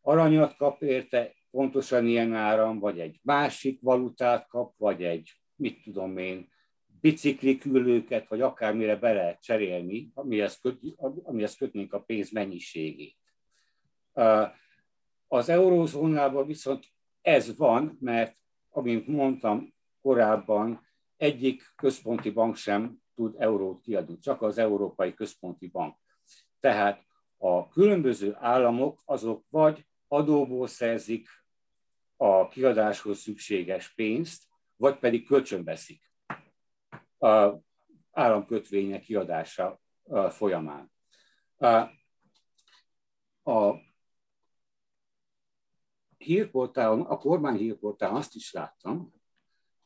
[0.00, 6.16] aranyat kap érte, pontosan ilyen áram, vagy egy másik valutát kap, vagy egy, mit tudom
[6.16, 6.48] én,
[7.00, 10.80] biciklikülőket, vagy akármire be lehet cserélni, amihez, köt,
[11.22, 13.16] amihez kötnénk a pénz mennyiségét.
[15.28, 16.86] Az eurózónában viszont
[17.20, 18.36] ez van, mert,
[18.70, 20.86] amint mondtam korábban,
[21.16, 25.96] egyik központi bank sem tud eurót kiadni, csak az Európai Központi Bank.
[26.60, 27.04] Tehát
[27.36, 31.28] a különböző államok azok vagy adóból szerzik
[32.16, 34.44] a kiadáshoz szükséges pénzt,
[34.76, 36.09] vagy pedig kölcsönveszik
[38.10, 39.80] államkötvények kiadása
[40.30, 40.92] folyamán.
[43.42, 43.74] A
[46.16, 49.12] hírportálon, a kormány hírportálon azt is láttam,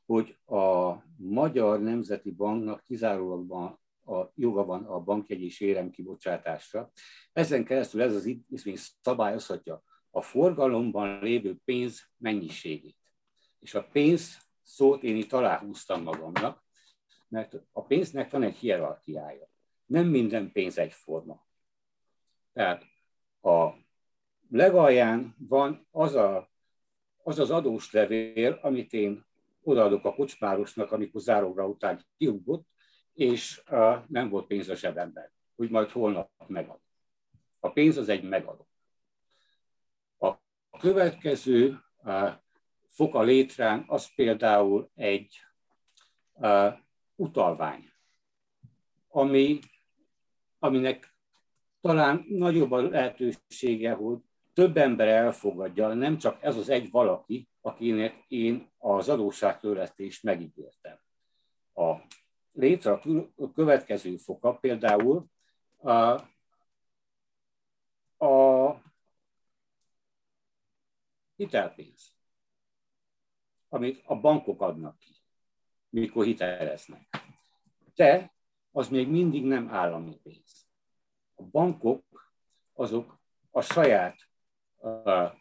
[0.06, 6.90] hogy a Magyar Nemzeti Banknak kizárólag a joga van a bankjegy és érem kibocsátásra.
[7.32, 12.96] Ezen keresztül ez az intézmény szabályozhatja a forgalomban lévő pénz mennyiségét.
[13.58, 16.63] És a pénz szót én itt aláhúztam magamnak,
[17.34, 19.48] mert a pénznek van egy hierarchiája.
[19.86, 21.46] Nem minden pénz egyforma.
[22.52, 22.84] Tehát
[23.42, 23.70] a
[24.48, 26.50] legalján van az, a,
[27.22, 29.24] az az adós levél, amit én
[29.62, 32.66] odaadok a kocsmárosnak, amikor záróra után kiugrott,
[33.12, 36.80] és uh, nem volt pénz a zsebemben, hogy majd holnap megad.
[37.60, 38.68] A pénz az egy megadó.
[40.18, 40.34] A
[40.78, 42.32] következő uh,
[42.86, 45.40] foka létrán az például egy
[46.32, 46.82] uh,
[47.16, 47.92] utalvány,
[49.08, 49.58] ami,
[50.58, 51.16] aminek
[51.80, 54.18] talán nagyobb a lehetősége, hogy
[54.52, 60.98] több ember elfogadja, nem csak ez az egy valaki, akinek én az adósságtörlesztést megígértem.
[61.74, 61.94] A
[62.52, 62.92] létre
[63.36, 65.26] a következő foka például
[65.76, 66.20] a,
[68.26, 68.82] a
[71.36, 72.16] hitelpénz,
[73.68, 75.13] amit a bankok adnak ki,
[75.94, 77.08] mikor hiteleznek.
[77.94, 78.34] De
[78.70, 80.66] az még mindig nem állami pénz.
[81.34, 82.32] A bankok
[82.72, 83.18] azok
[83.50, 84.16] a saját,
[84.76, 85.32] uh,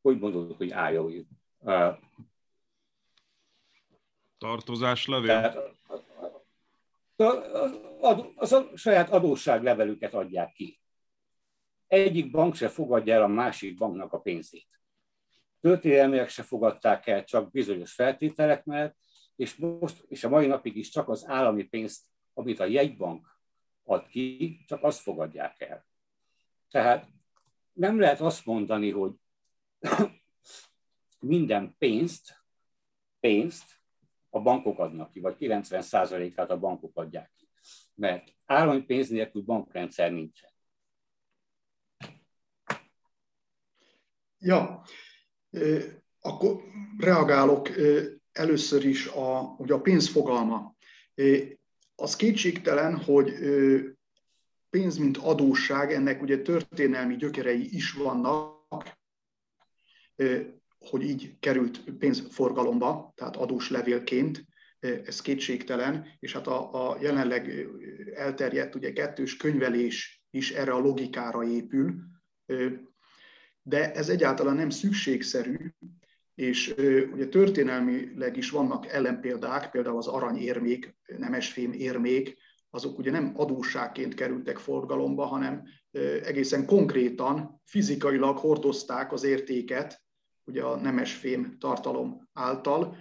[0.00, 1.98] hogy mondod, hogy álljon, uh,
[4.38, 5.26] Tartozáslevél?
[5.26, 5.58] Tehát
[8.36, 10.80] az a saját adósságlevelüket adják ki.
[11.86, 14.79] Egyik bank se fogadja el a másik banknak a pénzét.
[15.60, 18.96] Történelmileg se fogadták el csak bizonyos feltételek mellett,
[19.36, 22.04] és, most, és a mai napig is csak az állami pénzt,
[22.34, 23.38] amit a jegybank
[23.82, 25.86] ad ki, csak azt fogadják el.
[26.70, 27.08] Tehát
[27.72, 29.12] nem lehet azt mondani, hogy
[31.18, 32.44] minden pénzt,
[33.20, 33.80] pénzt
[34.30, 37.48] a bankok adnak ki, vagy 90%-át a bankok adják ki.
[37.94, 40.50] Mert állami pénz nélkül bankrendszer nincsen.
[44.38, 44.82] Ja,
[46.20, 46.62] akkor
[46.98, 47.68] reagálok
[48.32, 50.76] először is a, ugye a pénz fogalma.
[51.94, 53.32] Az kétségtelen, hogy
[54.70, 58.98] pénz, mint adósság, ennek ugye történelmi gyökerei is vannak,
[60.78, 64.44] hogy így került pénzforgalomba, tehát adós levélként,
[64.80, 67.66] ez kétségtelen, és hát a, a jelenleg
[68.14, 71.94] elterjedt ugye kettős könyvelés is erre a logikára épül,
[73.62, 75.56] de ez egyáltalán nem szükségszerű,
[76.34, 76.74] és
[77.12, 82.36] ugye történelmileg is vannak ellenpéldák, például az aranyérmék, nemesfém érmék,
[82.70, 85.62] azok ugye nem adósságként kerültek forgalomba, hanem
[86.24, 90.02] egészen konkrétan, fizikailag hordozták az értéket,
[90.44, 92.96] ugye a nemesfém tartalom által.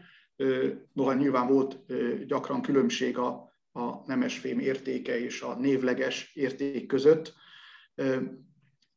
[0.94, 1.80] Noha nyilván volt
[2.26, 7.34] gyakran különbség a, a nemesfém értéke és a névleges érték között,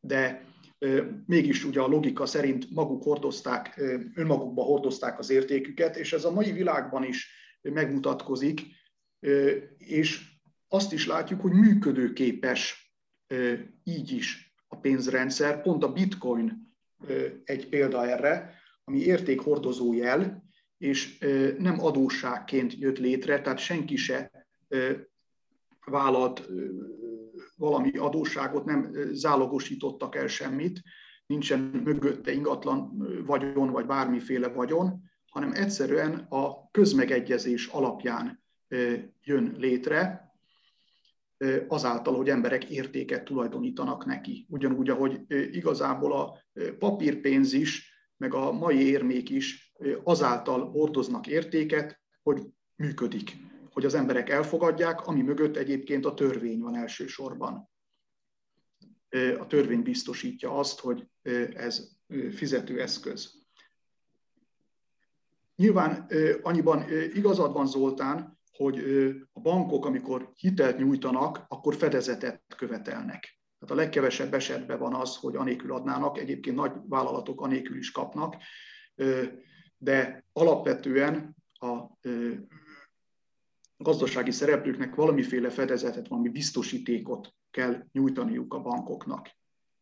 [0.00, 0.51] de
[1.26, 3.80] mégis ugye a logika szerint maguk hordozták,
[4.14, 7.30] önmagukba hordozták az értéküket, és ez a mai világban is
[7.62, 8.60] megmutatkozik,
[9.78, 10.20] és
[10.68, 12.94] azt is látjuk, hogy működőképes
[13.84, 15.62] így is a pénzrendszer.
[15.62, 16.74] Pont a bitcoin
[17.44, 18.54] egy példa erre,
[18.84, 20.44] ami értékhordozó jel,
[20.78, 21.18] és
[21.58, 24.46] nem adósságként jött létre, tehát senki se
[25.86, 26.48] vállalt
[27.56, 30.82] valami adósságot, nem zálogosítottak el semmit,
[31.26, 38.42] nincsen mögötte ingatlan vagyon, vagy bármiféle vagyon, hanem egyszerűen a közmegegyezés alapján
[39.22, 40.30] jön létre,
[41.68, 44.46] azáltal, hogy emberek értéket tulajdonítanak neki.
[44.48, 46.38] Ugyanúgy, ahogy igazából a
[46.78, 49.74] papírpénz is, meg a mai érmék is
[50.04, 52.42] azáltal hordoznak értéket, hogy
[52.76, 53.36] működik,
[53.72, 57.70] hogy az emberek elfogadják, ami mögött egyébként a törvény van elsősorban.
[59.38, 61.08] A törvény biztosítja azt, hogy
[61.54, 61.88] ez
[62.34, 63.40] fizetőeszköz.
[65.56, 66.06] Nyilván
[66.42, 68.78] annyiban igazad van Zoltán, hogy
[69.32, 73.40] a bankok, amikor hitelt nyújtanak, akkor fedezetet követelnek.
[73.58, 78.36] Tehát a legkevesebb esetben van az, hogy anélkül adnának, egyébként nagy vállalatok anélkül is kapnak,
[79.78, 81.86] de alapvetően a
[83.82, 89.30] gazdasági szereplőknek valamiféle fedezetet, valami biztosítékot kell nyújtaniuk a bankoknak.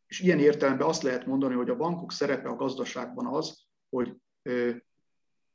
[0.07, 4.17] És ilyen értelemben azt lehet mondani, hogy a bankok szerepe a gazdaságban az, hogy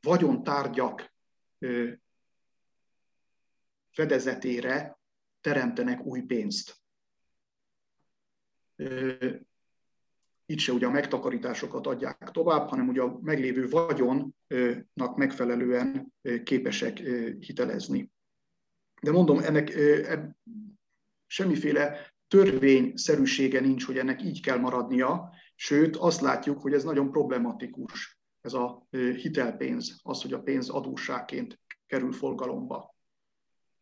[0.02, 1.14] vagyontárgyak
[3.92, 5.00] fedezetére
[5.42, 6.76] teremtenek új pénzt.
[10.46, 16.98] Itt se ugye a megtakarításokat adják tovább, hanem ugye a meglévő vagyonnak megfelelően képesek
[17.40, 18.14] hitelezni.
[19.06, 19.78] De mondom, ennek
[21.26, 28.20] semmiféle törvényszerűsége nincs, hogy ennek így kell maradnia, sőt azt látjuk, hogy ez nagyon problematikus,
[28.42, 32.96] ez a hitelpénz, az, hogy a pénz adósságként kerül forgalomba.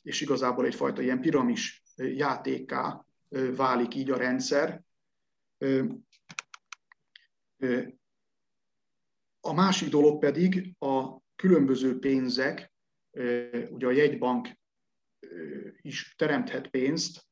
[0.02, 3.06] És igazából egyfajta ilyen piramis játéká
[3.56, 4.84] válik így a rendszer.
[9.40, 12.74] A másik dolog pedig a különböző pénzek,
[13.70, 14.62] ugye a jegybank
[15.82, 17.26] is teremthet pénzt,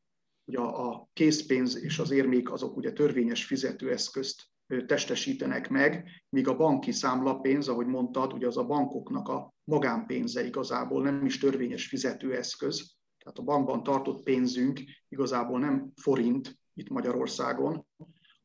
[0.46, 4.50] ugye a készpénz és az érmék azok ugye törvényes fizetőeszközt
[4.86, 11.04] testesítenek meg, míg a banki számlapénz, ahogy mondtad, ugye az a bankoknak a magánpénze igazából
[11.04, 17.86] nem is törvényes fizetőeszköz, tehát a bankban tartott pénzünk igazából nem forint itt Magyarországon,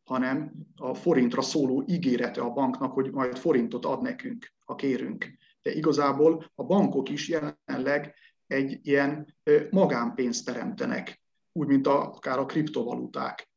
[0.04, 5.26] hanem a forintra szóló ígérete a banknak, hogy majd forintot ad nekünk, ha kérünk.
[5.62, 8.14] De igazából a bankok is jelenleg
[8.46, 9.36] egy ilyen
[9.70, 11.20] magánpénzt teremtenek,
[11.52, 13.50] úgy, mint akár a kriptovaluták.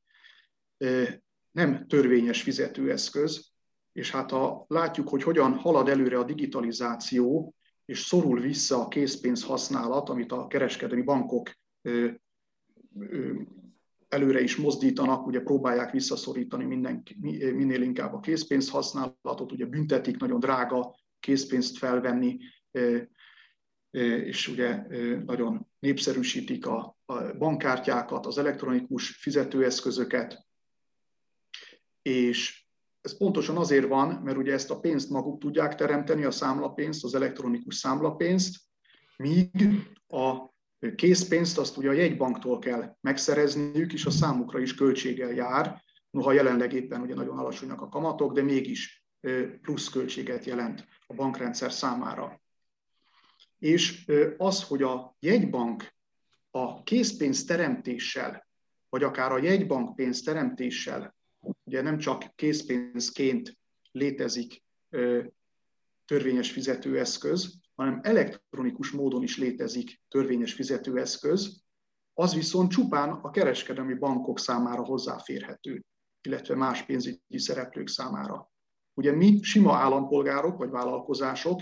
[1.51, 3.47] Nem törvényes fizetőeszköz,
[3.93, 7.53] és hát ha látjuk, hogy hogyan halad előre a digitalizáció,
[7.85, 11.51] és szorul vissza a készpénz használat, amit a kereskedelmi bankok
[14.07, 17.03] előre is mozdítanak, ugye próbálják visszaszorítani minden,
[17.39, 22.37] minél inkább a készpénz használatot, ugye büntetik, nagyon drága készpénzt felvenni,
[23.91, 24.85] és ugye
[25.25, 26.97] nagyon népszerűsítik a,
[27.37, 30.47] bankkártyákat, az elektronikus fizetőeszközöket,
[32.01, 32.67] és
[33.01, 37.15] ez pontosan azért van, mert ugye ezt a pénzt maguk tudják teremteni, a számlapénzt, az
[37.15, 38.55] elektronikus számlapénzt,
[39.17, 39.49] míg
[40.07, 40.53] a
[40.95, 46.73] készpénzt azt ugye a jegybanktól kell megszerezniük, és a számukra is költséggel jár, noha jelenleg
[46.73, 49.05] éppen ugye nagyon alacsonyak a kamatok, de mégis
[49.61, 52.41] plusz költséget jelent a bankrendszer számára.
[53.59, 55.93] És az, hogy a jegybank
[56.51, 58.47] a készpénz teremtéssel,
[58.89, 61.15] vagy akár a jegybank pénz teremtéssel,
[61.63, 63.57] ugye nem csak készpénzként
[63.91, 64.63] létezik
[66.05, 71.61] törvényes fizetőeszköz, hanem elektronikus módon is létezik törvényes fizetőeszköz,
[72.13, 75.85] az viszont csupán a kereskedelmi bankok számára hozzáférhető,
[76.21, 78.51] illetve más pénzügyi szereplők számára.
[78.93, 81.61] Ugye mi, sima állampolgárok vagy vállalkozások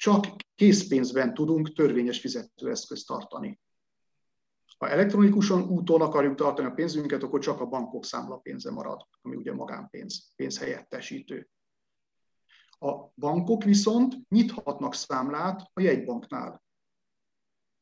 [0.00, 3.60] csak készpénzben tudunk törvényes fizetőeszközt tartani.
[4.78, 9.52] Ha elektronikusan úton akarjuk tartani a pénzünket, akkor csak a bankok számlapénze marad, ami ugye
[9.52, 11.50] magánpénz, pénzhelyettesítő.
[12.68, 16.62] A bankok viszont nyithatnak számlát a jegybanknál.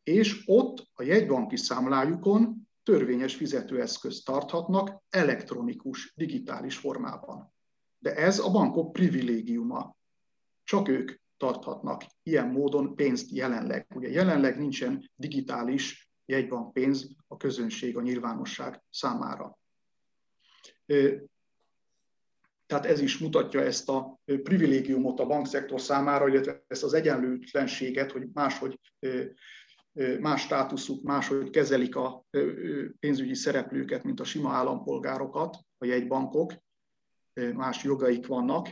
[0.02, 7.52] És ott a jegybanki számlájukon törvényes fizetőeszközt tarthatnak elektronikus, digitális formában.
[7.98, 9.96] De ez a bankok privilégiuma.
[10.64, 13.86] Csak ők tarthatnak ilyen módon pénzt jelenleg.
[13.94, 19.58] Ugye jelenleg nincsen digitális jegybankpénz a közönség, a nyilvánosság számára.
[22.66, 28.28] Tehát ez is mutatja ezt a privilégiumot a bankszektor számára, illetve ezt az egyenlőtlenséget, hogy
[28.32, 28.80] máshogy
[30.20, 32.24] más státuszuk, máshogy kezelik a
[32.98, 36.52] pénzügyi szereplőket, mint a sima állampolgárokat, a jegybankok,
[37.54, 38.68] más jogaik vannak.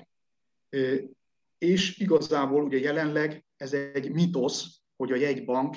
[1.59, 5.77] És igazából ugye jelenleg ez egy mitosz, hogy a jegybank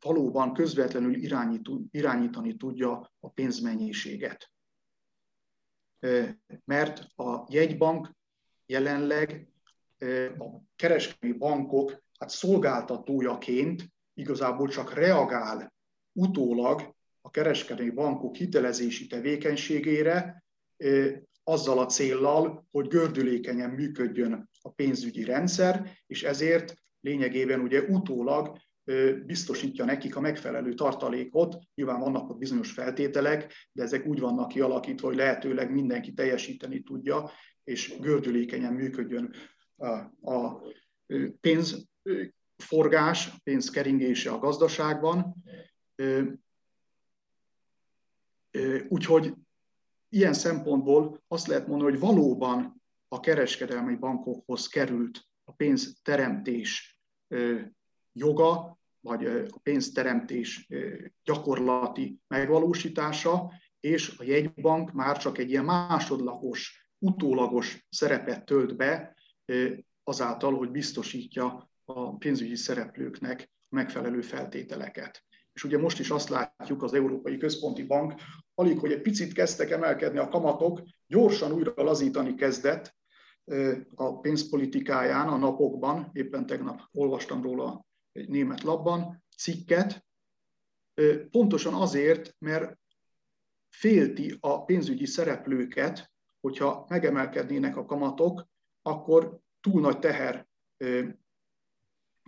[0.00, 1.14] valóban közvetlenül
[1.90, 4.52] irányítani tudja a pénzmennyiséget.
[6.64, 8.16] Mert a jegybank
[8.66, 9.48] jelenleg
[10.38, 15.72] a kereskedelmi bankok hát szolgáltatójaként igazából csak reagál
[16.12, 20.44] utólag a kereskedelmi bankok hitelezési tevékenységére,
[21.44, 28.58] azzal a céllal, hogy gördülékenyen működjön a pénzügyi rendszer, és ezért lényegében ugye utólag
[29.26, 31.58] biztosítja nekik a megfelelő tartalékot.
[31.74, 37.30] Nyilván vannak ott bizonyos feltételek, de ezek úgy vannak kialakítva, hogy lehetőleg mindenki teljesíteni tudja,
[37.64, 39.34] és gördülékenyen működjön
[40.22, 40.52] a
[41.40, 45.34] pénzforgás, pénzkeringése a gazdaságban.
[48.88, 49.34] Úgyhogy
[50.08, 52.77] ilyen szempontból azt lehet mondani, hogy valóban
[53.08, 57.00] a kereskedelmi bankokhoz került a pénzteremtés
[58.12, 60.68] joga, vagy a pénzteremtés
[61.24, 69.16] gyakorlati megvalósítása, és a jegybank már csak egy ilyen másodlagos, utólagos szerepet tölt be
[70.02, 75.24] azáltal, hogy biztosítja a pénzügyi szereplőknek megfelelő feltételeket.
[75.52, 78.14] És ugye most is azt látjuk, az Európai Központi Bank,
[78.54, 82.96] alig, hogy egy picit kezdtek emelkedni a kamatok, gyorsan újra lazítani kezdett
[83.94, 90.06] a pénzpolitikáján a napokban, éppen tegnap olvastam róla egy német labban, cikket,
[91.30, 92.78] pontosan azért, mert
[93.68, 98.46] félti a pénzügyi szereplőket, hogyha megemelkednének a kamatok,
[98.82, 100.48] akkor túl nagy teher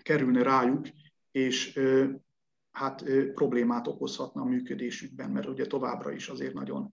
[0.02, 0.86] kerülne rájuk,
[1.30, 1.80] és
[2.70, 3.04] hát
[3.34, 6.92] problémát okozhatna a működésükben, mert ugye továbbra is azért nagyon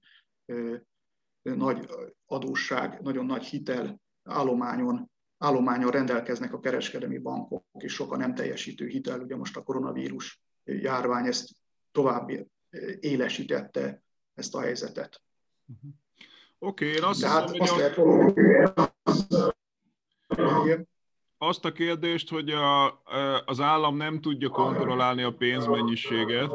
[1.55, 1.89] nagy
[2.25, 9.19] adósság, nagyon nagy hitel állományon, állományon rendelkeznek a kereskedelmi bankok, és sokan nem teljesítő hitel,
[9.19, 11.49] ugye most a koronavírus járvány ezt
[11.91, 12.29] tovább
[12.99, 15.21] élesítette ezt a helyzetet.
[16.59, 18.77] Oké, okay, én azt De hát hiszem, azt hogy lehet
[21.37, 23.01] azt a kérdést, hogy a,
[23.45, 26.51] az állam nem tudja kontrollálni a pénzmennyiséget,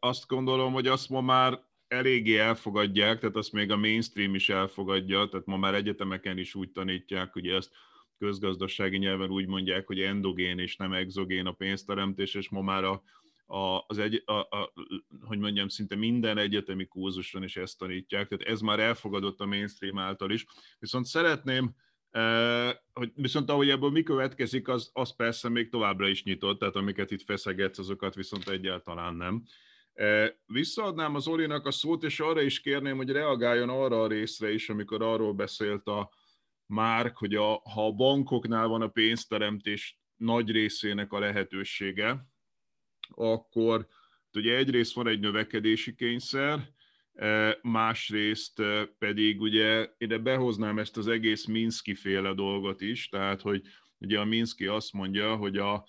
[0.00, 1.60] azt gondolom, hogy azt ma már
[1.94, 6.70] eléggé elfogadják, tehát azt még a mainstream is elfogadja, tehát ma már egyetemeken is úgy
[6.70, 7.70] tanítják, hogy ezt
[8.18, 13.02] közgazdasági nyelven úgy mondják, hogy endogén és nem exogén a pénzteremtés, és ma már a,
[13.46, 14.72] a, az egy, a, a,
[15.20, 19.98] hogy mondjam, szinte minden egyetemi kurzuson is ezt tanítják, tehát ez már elfogadott a mainstream
[19.98, 20.46] által is.
[20.78, 21.74] Viszont szeretném,
[22.10, 26.76] eh, hogy viszont ahogy ebből mi következik, az, az persze még továbbra is nyitott, tehát
[26.76, 29.44] amiket itt feszegetsz, azokat viszont egyáltalán nem.
[30.46, 34.68] Visszaadnám az Olinak a szót, és arra is kérném, hogy reagáljon arra a részre is,
[34.68, 36.10] amikor arról beszélt a
[36.66, 42.26] Márk, hogy a, ha a bankoknál van a pénzteremtés nagy részének a lehetősége,
[43.14, 43.86] akkor
[44.32, 46.72] ugye egyrészt van egy növekedési kényszer,
[47.62, 48.62] másrészt
[48.98, 53.62] pedig ugye ide behoznám ezt az egész Minszki féle dolgot is, tehát hogy
[53.98, 55.86] ugye a Minszki azt mondja, hogy a,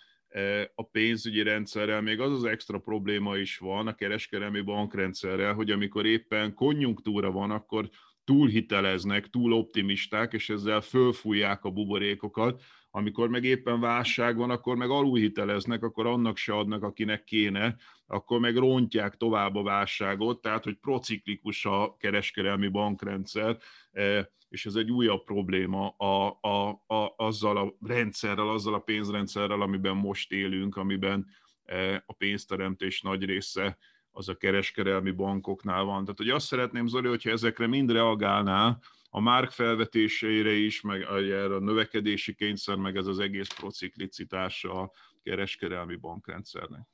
[0.76, 6.06] a pénzügyi rendszerrel még az az extra probléma is van, a kereskedelmi bankrendszerrel, hogy amikor
[6.06, 7.90] éppen konjunktúra van, akkor
[8.24, 12.62] túlhiteleznek, túl optimisták, és ezzel fölfújják a buborékokat,
[12.96, 17.76] amikor meg éppen válság van, akkor meg alulhiteleznek, akkor annak se adnak, akinek kéne,
[18.08, 23.58] akkor meg rontják tovább a válságot, tehát hogy prociklikus a kereskedelmi bankrendszer,
[23.92, 29.62] e, és ez egy újabb probléma a, a, a, azzal a rendszerrel, azzal a pénzrendszerrel,
[29.62, 31.28] amiben most élünk, amiben
[31.66, 33.78] e, a pénzteremtés nagy része
[34.12, 36.02] az a kereskedelmi bankoknál van.
[36.02, 38.82] Tehát, hogy azt szeretném, Zoli, hogyha ezekre mind reagálnál,
[39.16, 44.92] a márk felvetéseire is, meg erre a növekedési kényszer, meg ez az egész prociklicitása a
[45.24, 46.88] kereskedelmi bankrendszernek.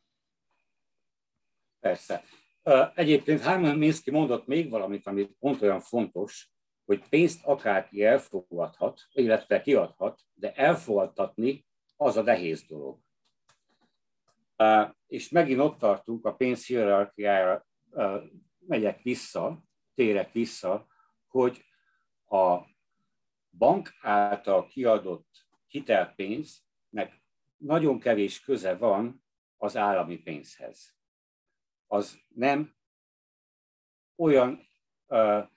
[1.80, 2.24] Persze.
[2.96, 6.50] Egyébként Herman Minsky mondott még valamit, ami pont olyan fontos,
[6.86, 11.66] hogy pénzt akárki elfogadhat, illetve kiadhat, de elfogadtatni
[11.96, 13.00] az a nehéz dolog.
[15.08, 17.66] És megint ott tartunk, a pénz hierarchiára
[18.60, 19.64] megyek vissza,
[19.96, 20.88] térek vissza,
[21.28, 21.66] hogy
[22.32, 22.70] a
[23.58, 27.22] bank által kiadott hitelpénznek
[27.58, 29.24] nagyon kevés köze van
[29.58, 30.96] az állami pénzhez.
[31.88, 32.76] Az nem
[34.16, 34.68] olyan
[35.08, 35.50] uh,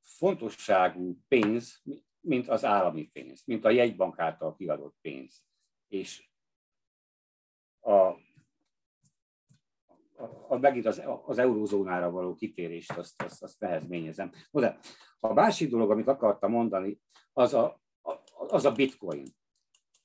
[0.00, 1.82] fontosságú pénz,
[2.20, 5.44] mint az állami pénz, mint a jegybank által kiadott pénz.
[5.88, 6.28] És
[7.80, 8.23] a
[10.48, 14.32] a, megint az, az eurózónára való kitérést, azt, azt, azt nehezményezem.
[14.50, 14.78] No, de
[15.20, 17.00] a másik dolog, amit akartam mondani,
[17.32, 17.80] az a,
[18.48, 19.24] az a bitcoin,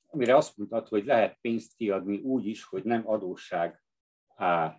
[0.07, 3.83] amire azt mondtad, hogy lehet pénzt kiadni úgy is, hogy nem adósság
[4.35, 4.75] á,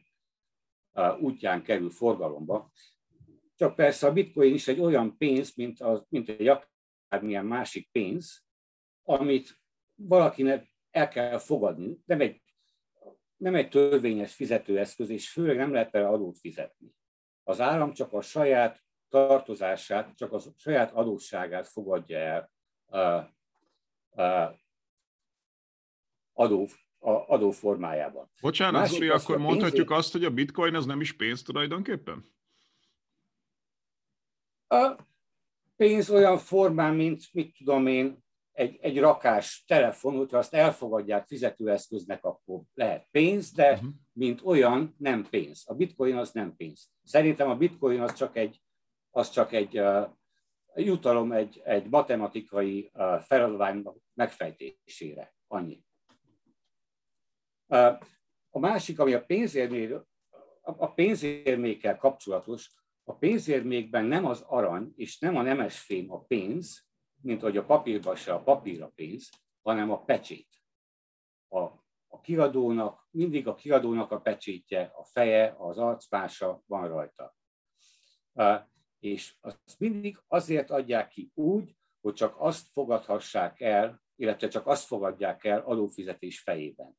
[0.93, 2.71] á, útján kerül forgalomba.
[3.57, 6.49] Csak persze a bitcoin is egy olyan pénz, mint, az, mint egy
[7.09, 8.45] akármilyen másik pénz,
[9.03, 9.61] amit
[9.95, 11.99] valakinek el kell fogadni.
[12.05, 12.43] Nem egy
[13.41, 16.95] nem egy törvényes fizetőeszköz, és főleg nem lehet vele adót fizetni.
[17.43, 22.51] Az állam csak a saját tartozását, csak a saját adósságát fogadja el
[22.87, 22.99] a,
[24.23, 24.59] a
[26.33, 26.69] adó,
[26.99, 28.31] a adó formájában.
[28.41, 32.25] Bocsánat, Zoli, akkor mondhatjuk azt, hogy a bitcoin az nem is pénz tulajdonképpen?
[34.69, 34.95] A
[35.77, 38.25] pénz olyan formán, mint mit tudom én,
[38.61, 43.91] egy, egy rakás telefon, hogyha azt elfogadják fizetőeszköznek, akkor lehet pénz, de uh-huh.
[44.13, 45.63] mint olyan nem pénz.
[45.67, 46.91] A bitcoin az nem pénz.
[47.03, 48.63] Szerintem a bitcoin az csak egy,
[49.11, 50.09] az csak egy uh,
[50.75, 53.85] jutalom egy, egy matematikai uh, feladvány
[54.15, 55.35] megfejtésére.
[55.47, 55.85] Annyi.
[57.67, 57.99] Uh,
[58.51, 60.09] a másik, ami a pénzérnél
[60.63, 62.71] a pénzérmékkel kapcsolatos,
[63.05, 66.90] a pénzérmékben nem az arany és nem a nemesfém a pénz,
[67.23, 69.31] mint hogy a papírban se a papír a pénz,
[69.63, 70.49] hanem a pecsét.
[71.49, 71.61] A,
[72.07, 77.37] a kiadónak, mindig a kiadónak a pecsétje, a feje, az arcmása van rajta.
[78.99, 84.87] És azt mindig azért adják ki úgy, hogy csak azt fogadhassák el, illetve csak azt
[84.87, 86.99] fogadják el adófizetés fejében.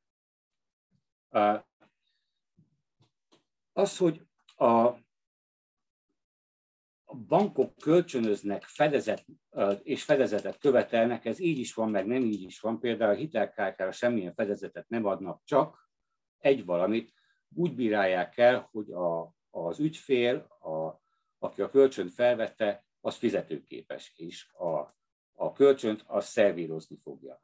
[3.73, 4.21] Az, hogy
[4.55, 4.95] a
[7.15, 9.25] bankok kölcsönöznek fedezet,
[9.83, 12.79] és fedezetet követelnek, ez így is van, meg nem így is van.
[12.79, 15.89] Például a hitelkártyára semmilyen fedezetet nem adnak, csak
[16.37, 17.13] egy valamit
[17.55, 21.01] úgy bírálják el, hogy a, az ügyfél, a,
[21.39, 24.89] aki a kölcsönt felvette, az fizetőképes, és a,
[25.33, 27.43] a kölcsönt az szervírozni fogja.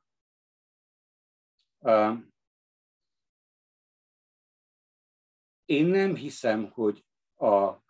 [5.66, 7.06] Én nem hiszem, hogy
[7.36, 7.86] a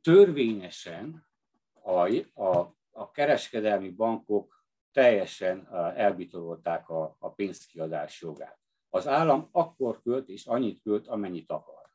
[0.00, 1.26] törvényesen
[1.82, 2.08] a,
[2.42, 8.58] a, a kereskedelmi bankok teljesen elbitorolták a, a pénzkiadás jogát.
[8.88, 11.90] Az állam akkor költ és annyit költ, amennyit akar.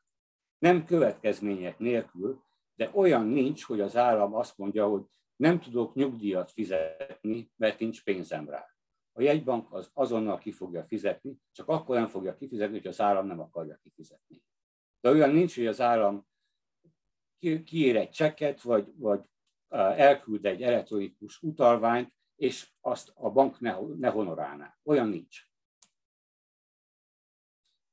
[0.58, 2.44] Nem következmények nélkül,
[2.74, 5.04] de olyan nincs, hogy az állam azt mondja, hogy
[5.36, 8.66] nem tudok nyugdíjat fizetni, mert nincs pénzem rá.
[9.12, 13.26] A jegybank az azonnal ki fogja fizetni, csak akkor nem fogja kifizetni, hogy az állam
[13.26, 14.42] nem akarja kifizetni.
[15.00, 16.26] De olyan nincs, hogy az állam
[17.38, 19.20] kiír egy csekket, vagy, vagy
[19.68, 24.78] elküld egy elektronikus utalványt, és azt a bank ne, ne honorálná.
[24.82, 25.40] Olyan nincs.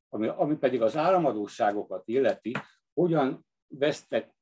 [0.10, 2.52] Ami, ami pedig az államadóságokat illeti,
[2.94, 4.34] hogyan vesztek,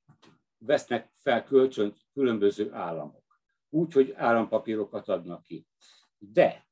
[0.57, 3.39] vesznek fel kölcsönt különböző államok.
[3.69, 5.67] Úgy, hogy állampapírokat adnak ki.
[6.17, 6.67] De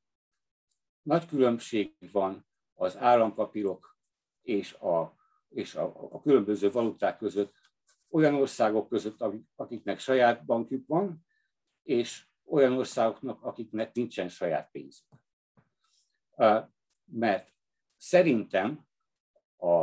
[1.02, 3.98] nagy különbség van az állampapírok
[4.42, 5.14] és a,
[5.48, 7.54] és a, a különböző valuták között
[8.10, 9.24] olyan országok között,
[9.56, 11.26] akiknek saját bankjuk van,
[11.82, 15.06] és olyan országoknak, akiknek nincsen saját pénzük.
[17.04, 17.54] Mert
[17.96, 18.86] szerintem
[19.56, 19.82] a,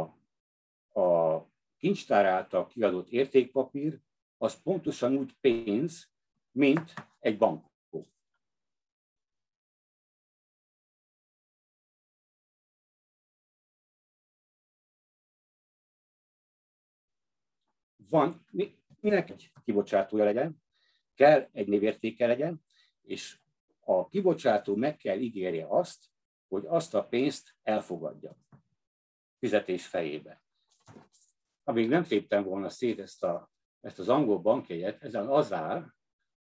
[1.01, 1.45] a
[1.78, 3.99] kincstár által kiadott értékpapír
[4.38, 6.09] az pontosan úgy pénz,
[6.51, 7.65] mint egy bank.
[18.10, 18.45] Van,
[18.99, 20.62] minek egy kibocsátója legyen,
[21.16, 22.62] kell egy névértéke legyen,
[23.01, 23.39] és
[23.80, 26.05] a kibocsátó meg kell ígérje azt,
[26.47, 28.38] hogy azt a pénzt elfogadja
[29.39, 30.43] fizetés fejébe.
[31.64, 33.51] Amíg nem téptem volna szét ezt, a,
[33.82, 35.93] ezt az angol bankjegyet, ezen az áll,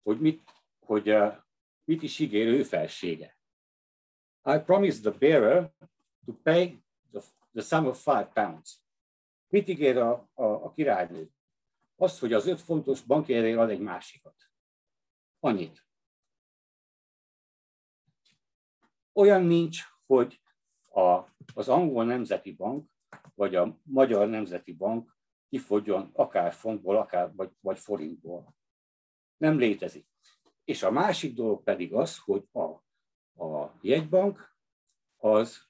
[0.02, 0.42] hogy mit,
[0.80, 1.36] hogy, uh,
[1.84, 3.38] mit is ígér ő felsége.
[4.44, 5.72] I promise the bearer
[6.26, 7.22] to pay the,
[7.54, 8.82] the sum of five pounds.
[9.48, 11.33] Mit ígér a, a, a királynő?
[12.04, 14.36] Az, hogy az öt fontos bankjegyre ad egy másikat.
[15.40, 15.88] Annyit.
[19.14, 20.42] Olyan nincs, hogy
[20.92, 21.24] a,
[21.54, 22.90] az angol nemzeti bank,
[23.36, 25.18] vagy a magyar nemzeti bank
[25.50, 28.56] kifogjon akár fontból, akár vagy, vagy forintból.
[29.38, 30.08] Nem létezik.
[30.64, 32.62] És a másik dolog pedig az, hogy a,
[33.44, 34.58] a jegybank
[35.18, 35.68] az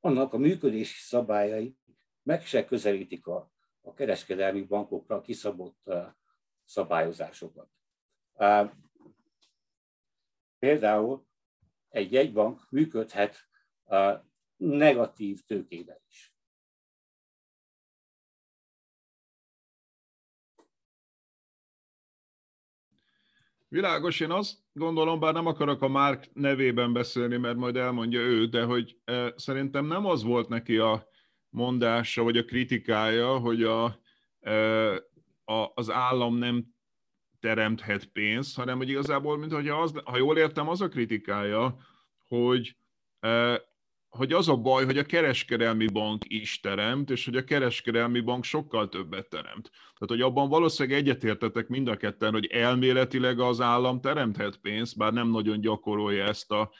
[0.00, 1.76] annak a működési szabályai
[2.22, 3.53] meg se közelítik a
[3.84, 5.90] a kereskedelmi bankokra kiszabott
[6.64, 7.68] szabályozásokat.
[10.58, 11.26] Például
[11.88, 13.48] egy jegybank működhet
[14.56, 16.34] negatív tőkével is.
[23.68, 28.46] Világos, én azt gondolom, bár nem akarok a Márk nevében beszélni, mert majd elmondja ő,
[28.46, 28.98] de hogy
[29.36, 31.08] szerintem nem az volt neki a
[31.54, 33.84] mondása, vagy a kritikája, hogy a,
[35.44, 36.64] a, az állam nem
[37.40, 41.76] teremthet pénzt, hanem hogy igazából, mint hogy az, ha jól értem, az a kritikája,
[42.28, 42.76] hogy,
[44.08, 48.44] hogy az a baj, hogy a kereskedelmi bank is teremt, és hogy a kereskedelmi bank
[48.44, 49.70] sokkal többet teremt.
[49.70, 55.12] Tehát, hogy abban valószínűleg egyetértetek mind a ketten, hogy elméletileg az állam teremthet pénzt, bár
[55.12, 56.70] nem nagyon gyakorolja ezt a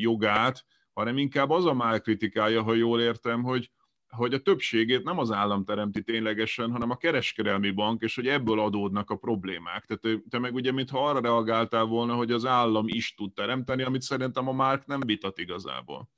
[0.00, 3.70] jogát, hanem inkább az a már kritikája, ha jól értem, hogy,
[4.16, 8.60] hogy a többségét nem az állam teremti ténylegesen, hanem a kereskedelmi bank, és hogy ebből
[8.60, 9.84] adódnak a problémák.
[9.84, 14.02] Tehát te meg ugye, mintha arra reagáltál volna, hogy az állam is tud teremteni, amit
[14.02, 16.10] szerintem a Márk nem vitat igazából.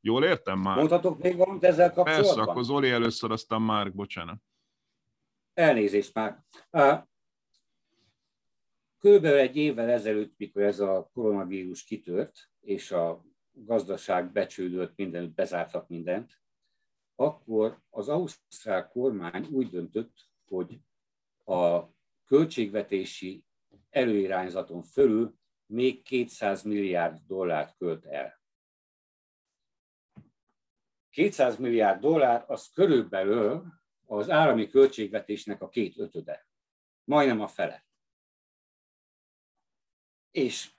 [0.00, 0.76] Jól értem már?
[0.76, 2.34] Mondhatok még valamit ezzel kapcsolatban?
[2.34, 4.42] Persze, akkor Zoli először, aztán Márk, bocsánat.
[5.54, 6.44] Elnézést már.
[8.98, 15.88] Körülbelül egy évvel ezelőtt, mikor ez a koronavírus kitört, és a gazdaság becsődött mindent, bezártak
[15.88, 16.40] mindent,
[17.20, 20.80] akkor az ausztrál kormány úgy döntött, hogy
[21.44, 21.88] a
[22.24, 23.44] költségvetési
[23.90, 28.40] előirányzaton fölül még 200 milliárd dollárt költ el.
[31.10, 33.64] 200 milliárd dollár az körülbelül
[34.06, 36.46] az állami költségvetésnek a két ötöde,
[37.04, 37.86] majdnem a fele.
[40.30, 40.72] És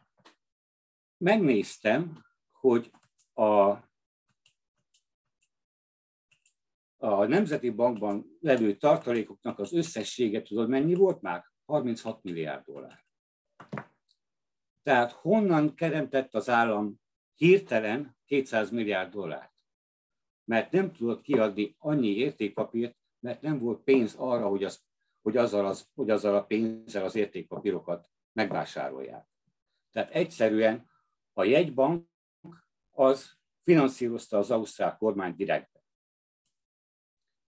[1.17, 2.91] megnéztem, hogy
[3.33, 3.89] a
[7.01, 11.43] a Nemzeti Bankban levő tartalékoknak az összessége, tudod mennyi volt már?
[11.65, 13.05] 36 milliárd dollár.
[14.83, 17.01] Tehát honnan keremtett az állam
[17.35, 19.53] hirtelen 200 milliárd dollárt?
[20.43, 24.83] Mert nem tudott kiadni annyi értékpapírt, mert nem volt pénz arra, hogy, az,
[25.21, 29.27] hogy, azzal, az, hogy azzal a pénzzel az értékpapírokat megvásárolják.
[29.91, 30.89] Tehát egyszerűen
[31.33, 32.07] a jegybank
[32.91, 35.80] az finanszírozta az ausztrál kormány direkt.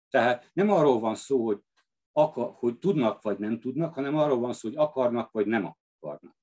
[0.10, 1.62] Tehát nem arról van szó, hogy,
[2.12, 6.36] akar, hogy tudnak vagy nem tudnak, hanem arról van szó, hogy akarnak vagy nem akarnak.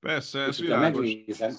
[0.00, 1.00] Persze, ez és világos.
[1.00, 1.54] Megnézem,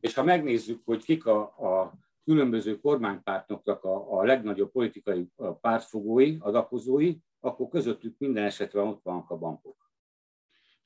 [0.00, 1.92] és ha megnézzük, hogy kik a, a
[2.24, 5.28] különböző kormánypártoknak a, a legnagyobb politikai
[5.60, 9.92] pártfogói, adakozói, akkor közöttük minden esetre ott vannak a bankok.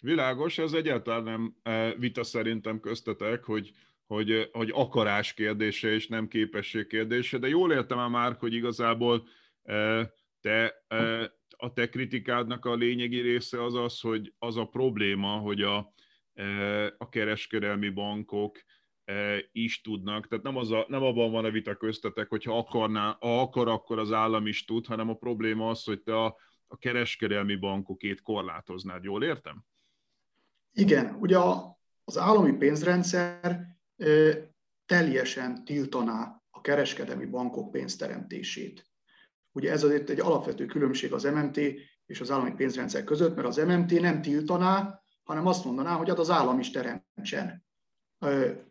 [0.02, 3.72] Világos, ez egyáltalán nem e, vita szerintem köztetek, hogy
[4.12, 9.28] hogy, hogy akarás kérdése és nem képesség kérdése, de jól értem már, hogy igazából
[10.40, 10.84] te,
[11.56, 15.94] a te kritikádnak a lényegi része az az, hogy az a probléma, hogy a,
[16.98, 18.58] a kereskedelmi bankok
[19.52, 23.16] is tudnak, tehát nem, az a, nem abban van a vita köztetek, hogy ha, akarná,
[23.20, 26.36] ha akar, akkor az állam is tud, hanem a probléma az, hogy te a,
[26.66, 29.64] a kereskedelmi bankokét korlátoznád, jól értem?
[30.72, 31.38] Igen, ugye
[32.04, 33.71] az állami pénzrendszer
[34.86, 38.86] teljesen tiltaná a kereskedelmi bankok pénzteremtését.
[39.52, 41.60] Ugye ez azért egy alapvető különbség az MMT
[42.06, 46.18] és az állami pénzrendszer között, mert az MMT nem tiltaná, hanem azt mondaná, hogy hát
[46.18, 47.64] az állam is teremtsen,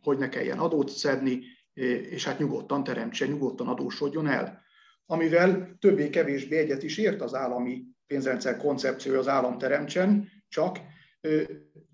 [0.01, 1.43] hogy ne kelljen adót szedni,
[1.73, 4.61] és hát nyugodtan teremtsen, nyugodtan adósodjon el.
[5.05, 10.79] Amivel többé-kevésbé egyet is ért az állami pénzrendszer koncepciója, az állam teremtsen, csak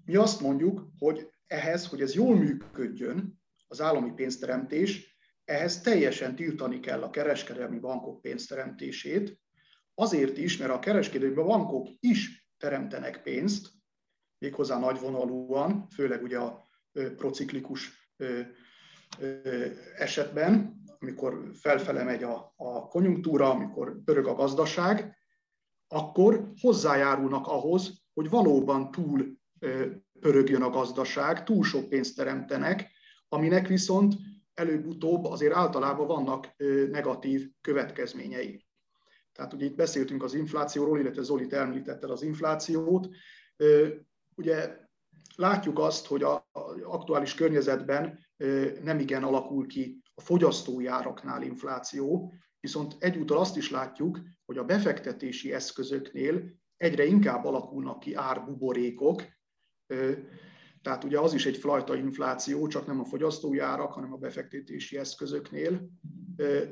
[0.06, 6.80] mi azt mondjuk, hogy ehhez, hogy ez jól működjön, az állami pénzteremtés, ehhez teljesen tiltani
[6.80, 9.40] kell a kereskedelmi bankok pénzteremtését,
[9.94, 13.70] azért is, mert a kereskedelmi bankok is teremtenek pénzt,
[14.38, 16.70] méghozzá nagyvonalúan, főleg ugye a
[17.16, 18.12] prociklikus
[19.98, 25.18] esetben, amikor felfele megy a, a konjunktúra, amikor pörög a gazdaság,
[25.88, 29.38] akkor hozzájárulnak ahhoz, hogy valóban túl
[30.20, 32.92] pörögjön a gazdaság, túl sok pénzt teremtenek,
[33.30, 34.14] aminek viszont
[34.54, 36.56] előbb-utóbb azért általában vannak
[36.92, 38.66] negatív következményei.
[39.32, 43.10] Tehát ugye itt beszéltünk az inflációról, illetve Zoli említette az inflációt.
[44.36, 44.78] Ugye
[45.36, 46.42] látjuk azt, hogy az
[46.84, 48.20] aktuális környezetben
[48.84, 54.64] nem igen alakul ki a fogyasztói áraknál infláció, viszont egyúttal azt is látjuk, hogy a
[54.64, 56.44] befektetési eszközöknél
[56.78, 59.24] egyre inkább alakulnak ki árbuborékok,
[60.82, 64.98] tehát ugye az is egy flajta infláció, csak nem a fogyasztói árak, hanem a befektetési
[64.98, 65.90] eszközöknél.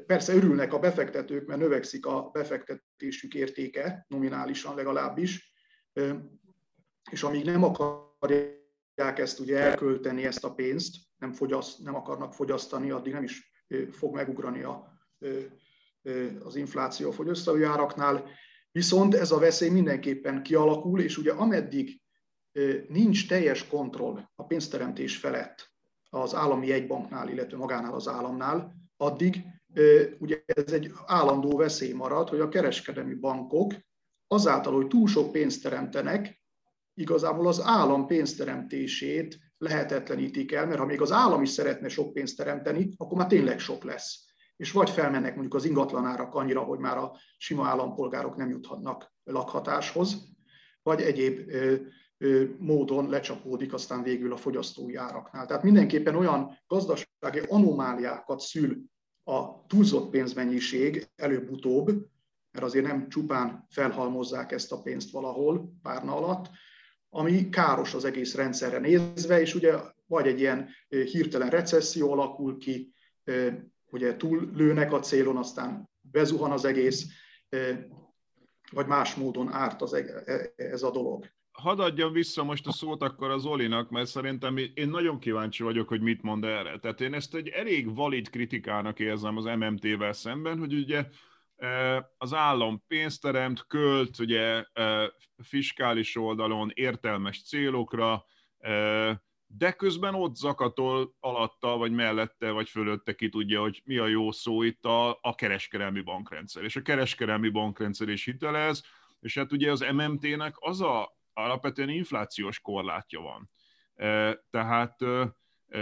[0.05, 5.53] Persze örülnek a befektetők, mert növekszik a befektetésük értéke, nominálisan legalábbis,
[7.11, 12.91] és amíg nem akarják ezt ugye elkölteni, ezt a pénzt, nem, fogyaszt, nem akarnak fogyasztani,
[12.91, 13.51] addig nem is
[13.91, 14.99] fog megugrani a,
[16.43, 18.29] az infláció a fogyasztói áraknál.
[18.71, 22.03] Viszont ez a veszély mindenképpen kialakul, és ugye ameddig
[22.87, 25.73] nincs teljes kontroll a pénzteremtés felett
[26.09, 29.43] az állami jegybanknál, illetve magánál az államnál, addig
[30.19, 33.73] ugye ez egy állandó veszély marad, hogy a kereskedelmi bankok
[34.27, 36.41] azáltal, hogy túl sok pénzt teremtenek,
[36.93, 42.37] igazából az állam pénzteremtését lehetetlenítik el, mert ha még az állam is szeretne sok pénzt
[42.37, 44.25] teremteni, akkor már tényleg sok lesz.
[44.55, 50.15] És vagy felmennek mondjuk az ingatlanárak annyira, hogy már a sima állampolgárok nem juthatnak lakhatáshoz,
[50.83, 51.51] vagy egyéb
[52.57, 55.45] módon lecsapódik aztán végül a fogyasztói áraknál.
[55.45, 58.83] Tehát mindenképpen olyan gazdasági anomáliákat szül
[59.23, 61.85] a túlzott pénzmennyiség előbb-utóbb,
[62.51, 66.49] mert azért nem csupán felhalmozzák ezt a pénzt valahol párna alatt,
[67.09, 69.73] ami káros az egész rendszerre nézve, és ugye
[70.07, 72.93] vagy egy ilyen hirtelen recesszió alakul ki,
[73.91, 77.05] ugye túllőnek a célon, aztán bezuhan az egész,
[78.71, 81.25] vagy más módon árt az, e, e, ez a dolog.
[81.55, 85.87] Hadd adjam vissza most a szót akkor az Olinak, mert szerintem én nagyon kíváncsi vagyok,
[85.87, 86.79] hogy mit mond erre.
[86.79, 91.09] Tehát én ezt egy elég valid kritikának érzem az MMT-vel szemben, hogy ugye
[92.17, 94.65] az állam pénzt teremt, költ ugye
[95.43, 98.25] fiskális oldalon értelmes célokra,
[99.47, 104.31] de közben ott zakatol alatta, vagy mellette, vagy fölötte ki tudja, hogy mi a jó
[104.31, 106.63] szó itt a, a kereskedelmi bankrendszer.
[106.63, 108.83] És a kereskedelmi bankrendszer is hitelez,
[109.19, 113.49] és hát ugye az MMT-nek az a alapvetően inflációs korlátja van.
[114.49, 115.01] Tehát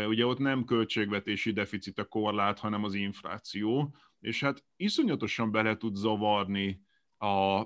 [0.07, 5.95] ugye ott nem költségvetési deficit a korlát, hanem az infláció, és hát iszonyatosan bele tud
[5.95, 6.81] zavarni
[7.17, 7.63] a,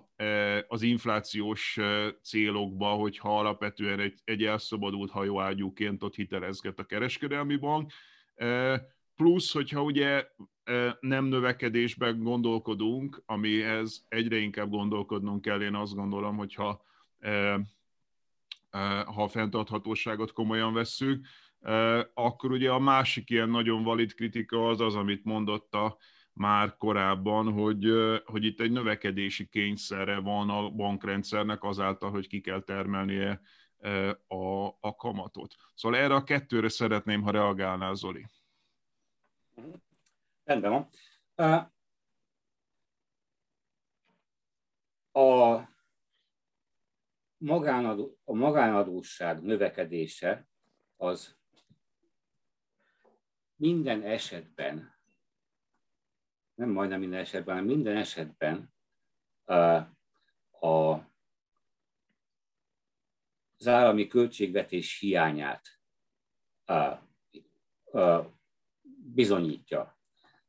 [0.68, 1.80] az inflációs
[2.22, 7.92] célokba, hogyha alapvetően egy, egy elszabadult hajóágyúként ott hitelezget a kereskedelmi bank.
[9.16, 10.28] Plusz, hogyha ugye
[11.00, 16.82] nem növekedésben gondolkodunk, amihez egyre inkább gondolkodnunk kell, én azt gondolom, hogyha
[19.06, 21.26] ha a fenntarthatóságot komolyan vesszük,
[22.14, 25.98] akkor ugye a másik ilyen nagyon valid kritika az az, amit mondott a,
[26.38, 27.86] már korábban, hogy,
[28.26, 33.42] hogy itt egy növekedési kényszerre van a bankrendszernek azáltal, hogy ki kell termelnie
[34.28, 35.56] a, a kamatot.
[35.76, 38.26] Szóval erre a kettőre szeretném, ha reagálnál, Zoli.
[40.44, 40.90] Rendben van.
[45.12, 45.77] A,
[47.38, 50.48] magánadó, a magánadóság növekedése
[50.96, 51.38] az
[53.56, 54.96] minden esetben,
[56.54, 58.74] nem majdnem minden esetben, hanem minden esetben
[60.60, 60.94] a,
[63.58, 65.68] az állami költségvetés hiányát
[69.14, 70.00] bizonyítja.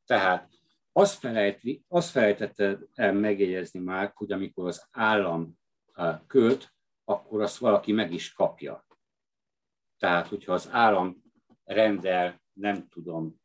[0.04, 0.52] Tehát
[0.92, 5.58] azt, felejti, azt felejtette el megjegyezni már, hogy amikor az állam
[6.26, 6.76] költ,
[7.08, 8.86] akkor azt valaki meg is kapja.
[9.96, 11.22] Tehát, hogyha az állam
[11.64, 13.40] rendel, nem tudom,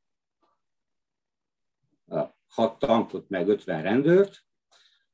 [2.48, 4.46] hat tankot meg 50 rendőrt,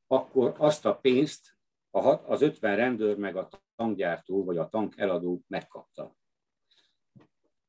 [0.08, 1.58] akkor azt a pénzt
[1.92, 6.16] az 50 rendőr meg a tankgyártó vagy a tank eladó megkapta.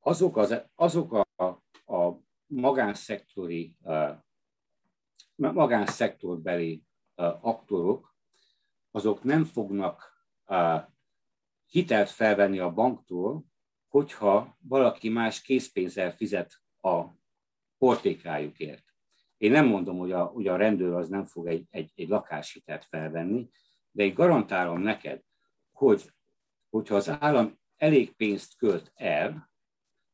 [0.00, 1.44] Azok, az, azok a,
[1.94, 3.76] a magánszektori,
[5.36, 6.84] magánszektorbeli
[7.40, 8.16] aktorok,
[8.90, 10.09] azok nem fognak
[11.66, 13.44] hitelt felvenni a banktól,
[13.88, 17.04] hogyha valaki más készpénzzel fizet a
[17.78, 18.84] portékájukért.
[19.36, 22.84] Én nem mondom, hogy a, hogy a rendőr az nem fog egy, egy, egy lakáshitelt
[22.84, 23.48] felvenni,
[23.90, 25.22] de én garantálom neked,
[25.72, 26.12] hogy
[26.70, 29.50] hogyha az állam elég pénzt költ el,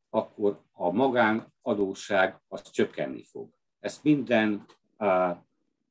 [0.09, 3.49] akkor a magánadóság az csökkenni fog.
[3.79, 4.65] Ezt minden
[4.97, 5.37] uh,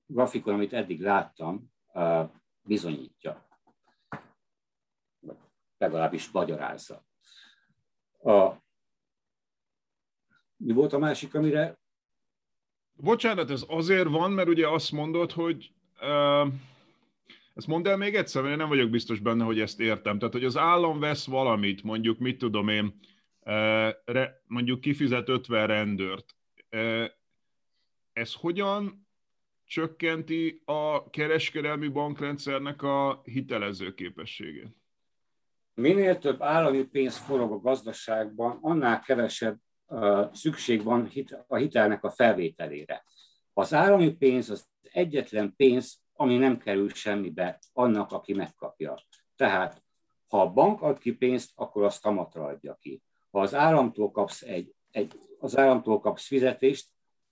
[0.06, 2.30] grafikon, amit eddig láttam, uh,
[2.62, 3.45] bizonyítja
[5.78, 7.04] legalábbis magyarázza.
[8.22, 8.52] A,
[10.56, 11.78] mi volt a másik, amire...
[12.92, 16.52] Bocsánat, ez azért van, mert ugye azt mondod, hogy uh,
[17.56, 20.18] ezt mondd el még egyszer, mert én nem vagyok biztos benne, hogy ezt értem.
[20.18, 23.00] Tehát, hogy az állam vesz valamit, mondjuk, mit tudom én,
[24.46, 26.36] mondjuk kifizet 50 rendőrt.
[28.12, 29.06] Ez hogyan
[29.64, 34.76] csökkenti a kereskedelmi bankrendszernek a hitelező képességét?
[35.80, 39.58] Minél több állami pénz forog a gazdaságban, annál kevesebb
[40.32, 41.10] szükség van
[41.46, 43.04] a hitelnek a felvételére.
[43.52, 48.94] Az állami pénz az egyetlen pénz, ami nem kerül semmibe annak, aki megkapja.
[49.36, 49.82] Tehát,
[50.28, 53.02] ha a bank ad ki pénzt, akkor azt kamatra adja ki.
[53.30, 56.88] Ha az államtól kapsz, egy, egy, az államtól kapsz fizetést,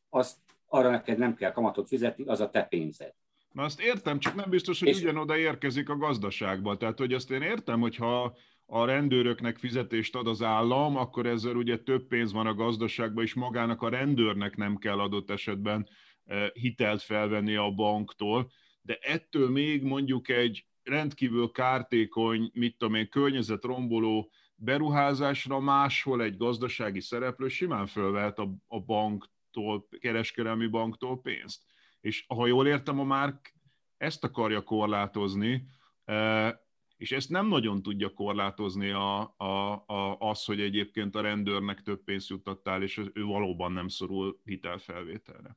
[0.08, 3.14] azt arra neked nem kell kamatot fizetni, az a te pénzed.
[3.54, 5.00] Na azt értem, csak nem biztos, hogy és...
[5.00, 6.76] ugyanoda érkezik a gazdaságba.
[6.76, 8.36] Tehát, hogy azt én értem, hogyha
[8.66, 13.34] a rendőröknek fizetést ad az állam, akkor ezzel ugye több pénz van a gazdaságban, és
[13.34, 15.88] magának a rendőrnek nem kell adott esetben
[16.24, 18.50] eh, hitelt felvenni a banktól.
[18.82, 27.00] De ettől még mondjuk egy rendkívül kártékony, mit tudom én, környezetromboló beruházásra máshol egy gazdasági
[27.00, 31.62] szereplő simán fölvehet a, a banktól, kereskedelmi banktól pénzt.
[32.04, 33.54] És ha jól értem, a Márk
[33.96, 35.64] ezt akarja korlátozni,
[36.04, 36.62] e,
[36.96, 42.04] és ezt nem nagyon tudja korlátozni a, a, a, az, hogy egyébként a rendőrnek több
[42.04, 45.56] pénzt juttattál, és ő valóban nem szorul hitelfelvételre.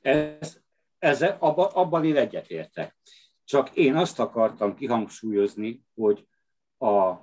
[0.00, 0.60] Ez,
[0.98, 2.96] ez, abba, abban én egyetértek.
[3.44, 6.28] Csak én azt akartam kihangsúlyozni, hogy
[6.78, 7.14] a,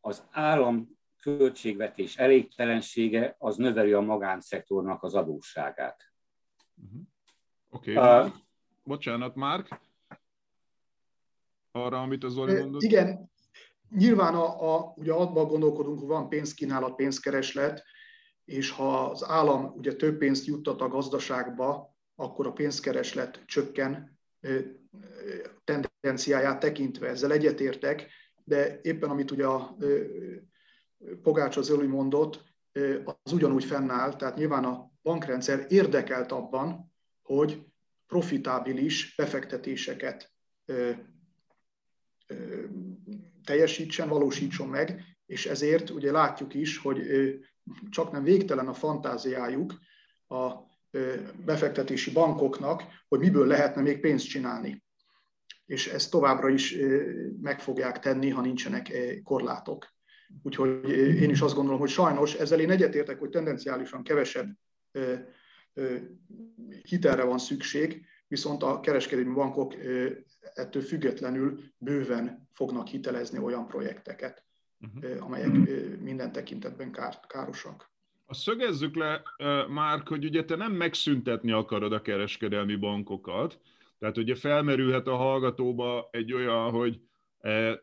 [0.00, 6.14] az állam költségvetés elégtelensége az növeli a magánszektornak az adósságát.
[6.84, 7.00] Uh-huh.
[7.70, 8.26] Oké, okay.
[8.26, 8.32] uh,
[8.84, 9.80] bocsánat, Márk.
[11.72, 12.82] arra, amit az Zoli mondott?
[12.82, 13.30] Igen,
[13.90, 17.84] nyilván a, a, ugye abban gondolkodunk, hogy van pénzkínálat, pénzkereslet,
[18.44, 24.18] és ha az állam ugye több pénzt juttat a gazdaságba, akkor a pénzkereslet csökken
[25.64, 27.08] tendenciáját tekintve.
[27.08, 28.10] Ezzel egyetértek,
[28.44, 29.76] de éppen amit ugye a
[31.22, 32.44] Pogács az Öli mondott,
[33.22, 36.92] az ugyanúgy fennáll, tehát nyilván a bankrendszer érdekelt abban,
[37.22, 37.66] hogy
[38.06, 40.32] profitábilis befektetéseket
[43.44, 47.00] teljesítsen, valósítson meg, és ezért ugye látjuk is, hogy
[47.90, 49.74] csak nem végtelen a fantáziájuk
[50.28, 50.52] a
[51.44, 54.84] befektetési bankoknak, hogy miből lehetne még pénzt csinálni.
[55.66, 56.76] És ezt továbbra is
[57.40, 58.92] meg fogják tenni, ha nincsenek
[59.22, 59.94] korlátok.
[60.42, 64.48] Úgyhogy én is azt gondolom, hogy sajnos ezzel én egyetértek, hogy tendenciálisan kevesebb
[66.82, 69.74] hitelre van szükség, viszont a kereskedelmi bankok
[70.54, 74.44] ettől függetlenül bőven fognak hitelezni olyan projekteket,
[74.80, 75.24] uh-huh.
[75.24, 75.50] amelyek
[76.00, 76.96] minden tekintetben
[77.28, 77.90] károsak.
[78.26, 79.22] A szögezzük le,
[79.68, 83.60] Márk, hogy ugye te nem megszüntetni akarod a kereskedelmi bankokat,
[83.98, 87.00] tehát ugye felmerülhet a hallgatóba egy olyan, hogy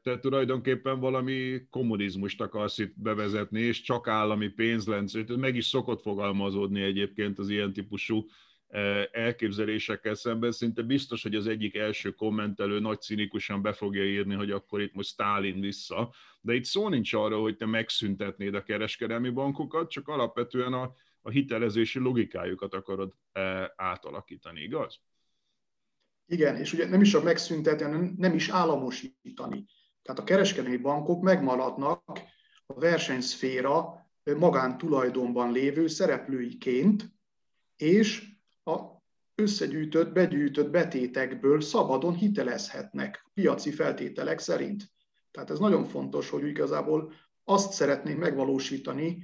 [0.01, 6.81] te tulajdonképpen valami kommunizmust akarsz itt bevezetni, és csak állami pénzlenc, meg is szokott fogalmazódni
[6.81, 8.25] egyébként az ilyen típusú
[9.11, 10.51] elképzelésekkel szemben.
[10.51, 14.93] Szinte biztos, hogy az egyik első kommentelő nagy cinikusan be fogja írni, hogy akkor itt
[14.93, 16.13] most Stálin vissza.
[16.41, 21.29] De itt szó nincs arról, hogy te megszüntetnéd a kereskedelmi bankokat, csak alapvetően a, a
[21.29, 23.13] hitelezési logikájukat akarod
[23.75, 24.99] átalakítani, igaz?
[26.25, 29.65] Igen, és ugye nem is a megszüntetni, hanem nem is államosítani.
[30.01, 32.21] Tehát a kereskedelmi bankok megmaradnak
[32.65, 37.11] a versenyszféra magántulajdonban lévő szereplőiként,
[37.75, 38.31] és
[38.63, 38.79] a
[39.35, 44.91] összegyűjtött, begyűjtött betétekből szabadon hitelezhetnek piaci feltételek szerint.
[45.31, 47.13] Tehát ez nagyon fontos, hogy igazából
[47.43, 49.23] azt szeretnénk megvalósítani,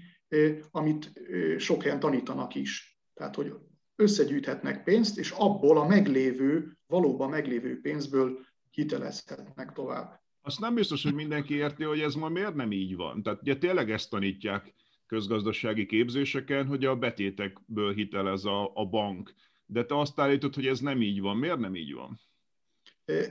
[0.71, 1.11] amit
[1.57, 2.99] sok helyen tanítanak is.
[3.13, 3.53] Tehát, hogy
[3.99, 8.39] összegyűjthetnek pénzt, és abból a meglévő, valóban meglévő pénzből
[8.71, 10.21] hitelezhetnek tovább.
[10.41, 13.23] Azt nem biztos, hogy mindenki érti, hogy ez ma miért nem így van.
[13.23, 14.73] Tehát ugye tényleg ezt tanítják
[15.07, 19.34] közgazdasági képzéseken, hogy a betétekből hitelez a, a bank.
[19.65, 21.38] De te azt állítod, hogy ez nem így van.
[21.38, 22.19] Miért nem így van?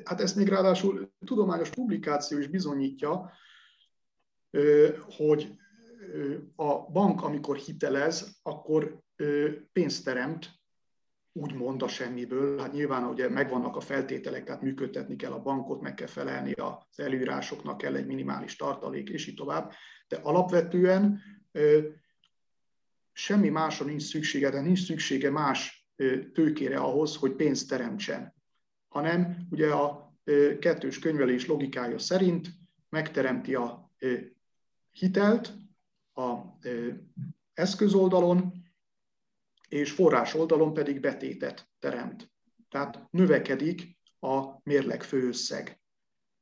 [0.04, 3.32] Hát ezt még ráadásul tudományos publikáció is bizonyítja,
[5.16, 5.52] hogy
[6.56, 9.02] a bank, amikor hitelez, akkor
[9.72, 10.57] pénzt teremt,
[11.32, 12.58] úgymond a semmiből.
[12.60, 16.98] Hát nyilván ugye megvannak a feltételek, tehát működtetni kell a bankot, meg kell felelni az
[17.00, 19.72] előírásoknak, kell egy minimális tartalék, és így tovább.
[20.08, 21.20] De alapvetően
[23.12, 25.88] semmi másra nincs szüksége, de nincs szüksége más
[26.32, 28.34] tőkére ahhoz, hogy pénzt teremtsen,
[28.88, 30.14] hanem ugye a
[30.60, 32.48] kettős könyvelés logikája szerint
[32.88, 33.92] megteremti a
[34.90, 35.52] hitelt
[36.14, 36.36] a
[37.54, 38.52] eszközoldalon,
[39.68, 42.30] és forrás oldalon pedig betétet teremt.
[42.68, 45.80] Tehát növekedik a mérleg főösszeg.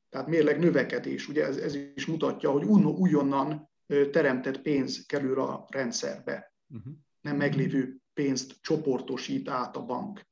[0.09, 3.69] Tehát mérleg növekedés, ugye ez, ez is mutatja, hogy újonnan
[4.11, 6.53] teremtett pénz kerül a rendszerbe.
[6.67, 6.93] Uh-huh.
[7.21, 10.25] Nem meglévő pénzt csoportosít át a bank.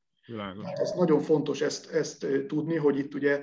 [0.62, 3.42] Hát ez nagyon fontos ezt, ezt tudni, hogy itt ugye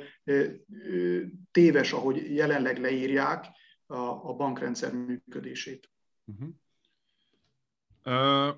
[1.51, 3.45] téves, ahogy jelenleg leírják
[3.85, 5.89] a, a bankrendszer működését.
[6.25, 6.49] Uh-huh.
[8.05, 8.55] Uh,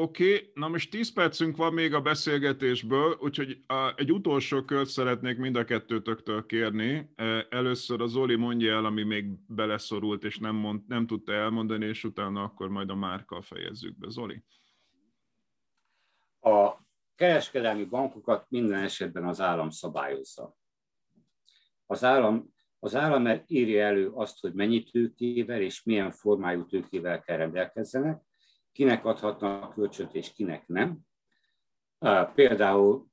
[0.00, 0.50] Oké, okay.
[0.54, 3.64] na most 10 percünk van még a beszélgetésből, úgyhogy
[3.96, 7.12] egy utolsó kört szeretnék mind a kettőtöktől kérni.
[7.16, 11.86] E, először az Zoli mondja el, ami még beleszorult, és nem, mond, nem tudta elmondani,
[11.86, 14.08] és utána akkor majd a márkkal fejezzük be.
[14.08, 14.42] Zoli.
[16.40, 16.72] A
[17.14, 20.56] kereskedelmi bankokat minden esetben az állam szabályozza.
[21.86, 27.36] Az állam, az állam írja elő azt, hogy mennyi tőkével és milyen formájú tőkével kell
[27.36, 28.26] rendelkezzenek,
[28.78, 30.98] kinek adhatnak kölcsönt és kinek nem.
[32.34, 33.08] Például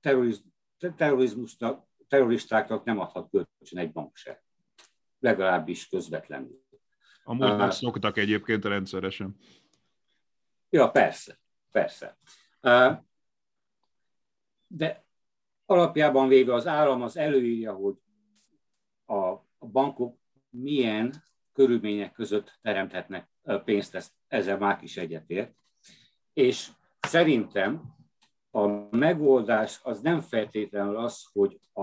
[0.95, 4.43] terrorizmusnak, terroristáknak nem adhat kölcsön egy bank se,
[5.19, 6.63] legalábbis közvetlenül.
[7.23, 9.35] Amúgy uh, szoktak egyébként rendszeresen.
[10.69, 11.39] Ja, persze,
[11.71, 12.17] persze.
[12.61, 12.93] Uh,
[14.67, 15.05] de
[15.65, 17.95] alapjában véve az állam az előírja, hogy
[19.05, 20.19] a bankok
[20.49, 21.23] milyen
[21.53, 23.33] körülmények között teremthetnek
[23.63, 25.55] pénzt, ezt, ezzel már is egyetért.
[26.33, 26.69] És
[26.99, 27.95] szerintem
[28.51, 28.67] a
[28.97, 31.81] megoldás az nem feltétlenül az, hogy a,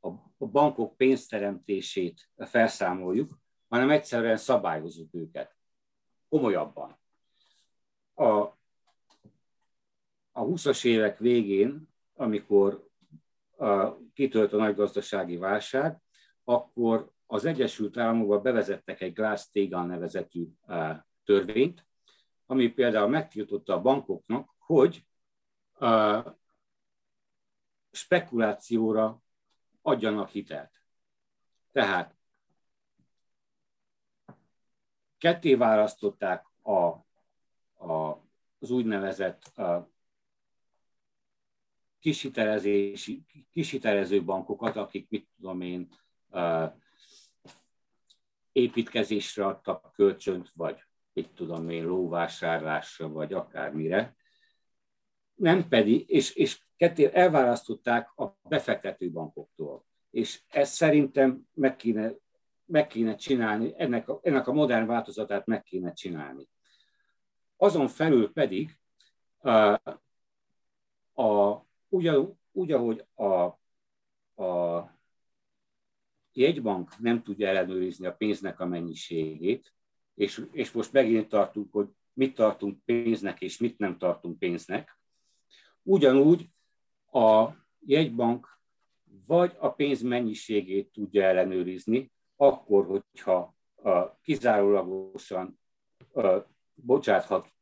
[0.00, 3.38] a bankok pénzteremtését felszámoljuk,
[3.68, 5.56] hanem egyszerűen szabályozunk őket.
[6.28, 6.98] Komolyabban.
[8.14, 8.24] A,
[10.32, 12.88] a 20-as évek végén, amikor
[13.56, 16.00] a, kitölt a nagy gazdasági válság,
[16.44, 20.48] akkor az Egyesült Államokban bevezettek egy Glass-Steagall nevezetű
[21.24, 21.86] törvényt,
[22.46, 25.06] ami például megtiltotta a bankoknak, hogy
[27.90, 29.22] spekulációra
[29.82, 30.82] adjanak hitelt.
[31.72, 32.16] Tehát
[35.18, 36.72] ketté választották a,
[37.92, 38.22] a,
[38.58, 39.90] az úgynevezett a
[43.50, 45.88] kishitelező bankokat, akik, mit tudom én,
[48.54, 54.16] építkezésre adtak kölcsönt, vagy mit tudom én, lóvásárlásra, vagy akármire.
[55.34, 59.84] Nem pedig, és, és ketté elválasztották a befektető bankoktól.
[60.10, 62.12] És ezt szerintem meg kéne,
[62.64, 66.48] meg kéne csinálni, ennek a, ennek a modern változatát meg kéne csinálni.
[67.56, 68.78] Azon felül pedig
[69.38, 69.80] a,
[71.22, 72.10] a, úgy,
[72.52, 73.24] úgy, ahogy a,
[74.42, 74.90] a
[76.36, 79.74] jegybank nem tudja ellenőrizni a pénznek a mennyiségét,
[80.14, 84.98] és, és most megint tartunk, hogy mit tartunk pénznek, és mit nem tartunk pénznek.
[85.82, 86.48] Ugyanúgy
[87.12, 87.48] a
[87.80, 88.58] jegybank
[89.26, 95.60] vagy a pénz mennyiségét tudja ellenőrizni, akkor, hogyha a kizárólagosan
[96.74, 97.52] bocsáthat,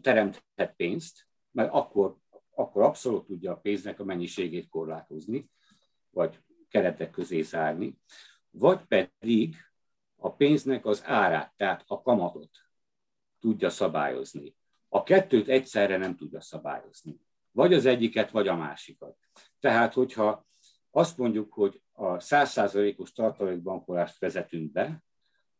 [0.00, 2.16] teremthet pénzt, mert akkor,
[2.50, 5.50] akkor abszolút tudja a pénznek a mennyiségét korlátozni,
[6.10, 7.98] vagy keretek közé zárni,
[8.50, 9.56] vagy pedig
[10.16, 12.50] a pénznek az árát, tehát a kamatot
[13.40, 14.56] tudja szabályozni.
[14.88, 17.20] A kettőt egyszerre nem tudja szabályozni.
[17.50, 19.16] Vagy az egyiket, vagy a másikat.
[19.60, 20.46] Tehát, hogyha
[20.90, 25.02] azt mondjuk, hogy a 100%-os tartalékbankolást vezetünk be,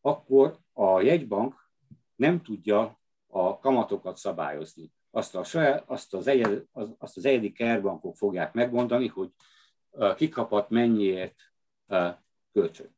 [0.00, 1.70] akkor a jegybank
[2.16, 4.92] nem tudja a kamatokat szabályozni.
[5.10, 6.64] Azt, a saját, azt, az, egyed,
[6.98, 9.32] azt az egyedi kerbankok fogják megmondani, hogy
[10.16, 11.36] kikapat mennyiért
[12.52, 12.96] kölcsön.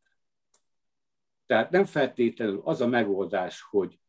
[1.47, 4.01] Tehát nem feltétlenül az a megoldás, hogy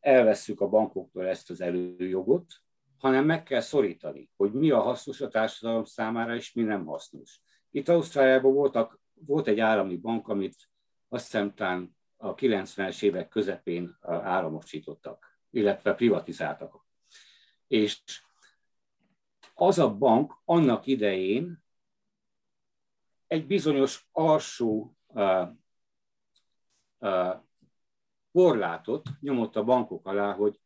[0.00, 2.54] elvesszük a bankoktól ezt az előjogot,
[2.98, 7.40] hanem meg kell szorítani, hogy mi a hasznos a társadalom számára, és mi nem hasznos.
[7.70, 10.56] Itt Ausztráliában voltak, volt egy állami bank, amit
[11.08, 16.86] azt hiszem talán a 90-es évek közepén államosítottak, illetve privatizáltak.
[17.66, 18.02] És
[19.54, 21.64] az a bank annak idején
[23.26, 24.96] egy bizonyos alsó
[28.32, 30.60] korlátot nyomott a bankok alá, hogy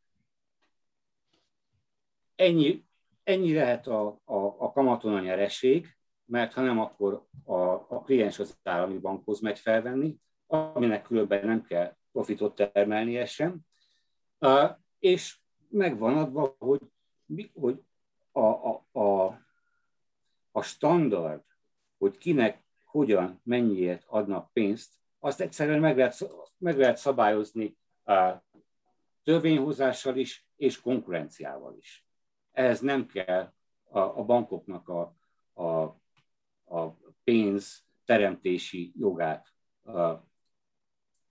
[2.35, 2.85] ennyi,
[3.23, 8.39] ennyi lehet a, a, a kamaton a nyereség, mert ha nem, akkor a, a kliens
[8.39, 13.59] az állami bankhoz megy felvenni, aminek különben nem kell profitot termelnie sem.
[14.99, 15.39] És
[15.69, 16.81] megvan adva, hogy,
[17.55, 17.83] hogy
[18.33, 19.39] a, a, a,
[20.51, 21.50] a standard
[22.01, 28.33] hogy kinek, hogyan, mennyiért adnak pénzt, azt egyszerűen meg lehet, meg lehet szabályozni a
[29.23, 32.05] törvényhozással is, és konkurenciával is.
[32.53, 33.53] Ehhez nem kell
[33.85, 35.17] a, a bankoknak a,
[35.53, 35.83] a,
[36.77, 39.55] a pénz teremtési jogát
[39.85, 40.15] a,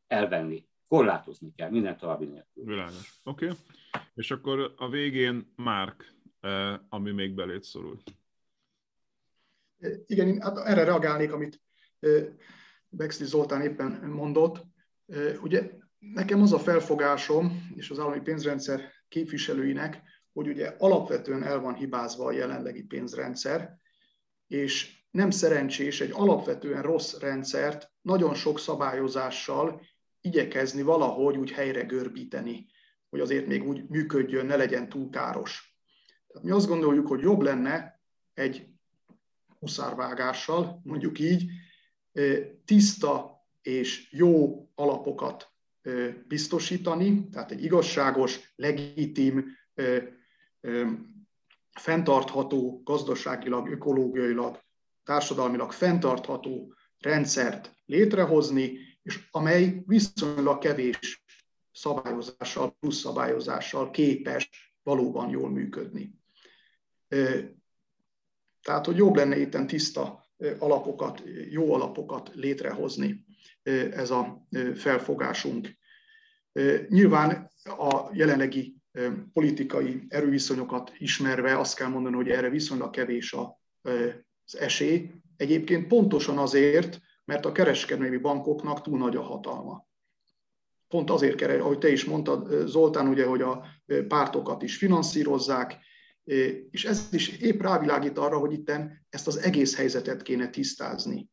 [0.08, 0.68] elvenni.
[0.88, 2.64] Korlátozni kell, minden további nélkül.
[2.66, 3.20] Világos.
[3.24, 3.46] Oké.
[3.46, 3.58] Okay.
[4.14, 6.14] És akkor a végén Márk,
[6.90, 8.19] ami még belét szorult.
[10.06, 11.62] Igen, hát erre reagálnék, amit
[12.90, 14.66] Bexli Zoltán éppen mondott.
[15.42, 20.02] Ugye nekem az a felfogásom, és az állami pénzrendszer képviselőinek,
[20.34, 23.78] hogy ugye alapvetően el van hibázva a jelenlegi pénzrendszer,
[24.48, 29.82] és nem szerencsés egy alapvetően rossz rendszert nagyon sok szabályozással
[30.22, 32.68] igyekezni valahogy úgy helyre görbíteni,
[33.10, 35.78] hogy azért még úgy működjön, ne legyen túl káros.
[36.28, 38.02] Tehát mi azt gondoljuk, hogy jobb lenne
[38.34, 38.69] egy
[39.60, 41.52] huszárvágással, mondjuk így,
[42.66, 45.52] tiszta és jó alapokat
[46.28, 49.58] biztosítani, tehát egy igazságos, legitim,
[51.80, 54.64] fenntartható, gazdaságilag, ökológiailag,
[55.04, 61.24] társadalmilag fenntartható rendszert létrehozni, és amely viszonylag kevés
[61.72, 64.50] szabályozással, plusz szabályozással képes
[64.84, 66.14] valóban jól működni.
[68.70, 70.26] Tehát, hogy jobb lenne itten tiszta
[70.60, 73.26] alapokat, jó alapokat létrehozni,
[73.92, 75.70] ez a felfogásunk.
[76.88, 78.76] Nyilván a jelenlegi
[79.34, 83.36] politikai erőviszonyokat ismerve azt kell mondani, hogy erre viszonylag kevés
[84.44, 85.12] az esély.
[85.38, 89.88] Egyébként pontosan azért, mert a kereskedelmi bankoknak túl nagy a hatalma.
[90.88, 93.66] Pont azért, ahogy te is mondtad, Zoltán, ugye, hogy a
[94.08, 95.88] pártokat is finanszírozzák,
[96.72, 98.72] és ez is épp rávilágít arra, hogy itt
[99.10, 101.30] ezt az egész helyzetet kéne tisztázni.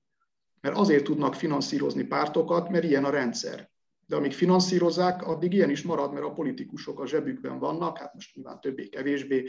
[0.60, 3.70] Mert azért tudnak finanszírozni pártokat, mert ilyen a rendszer.
[4.06, 8.34] De amíg finanszírozzák, addig ilyen is marad, mert a politikusok a zsebükben vannak, hát most
[8.34, 9.44] nyilván többé-kevésbé,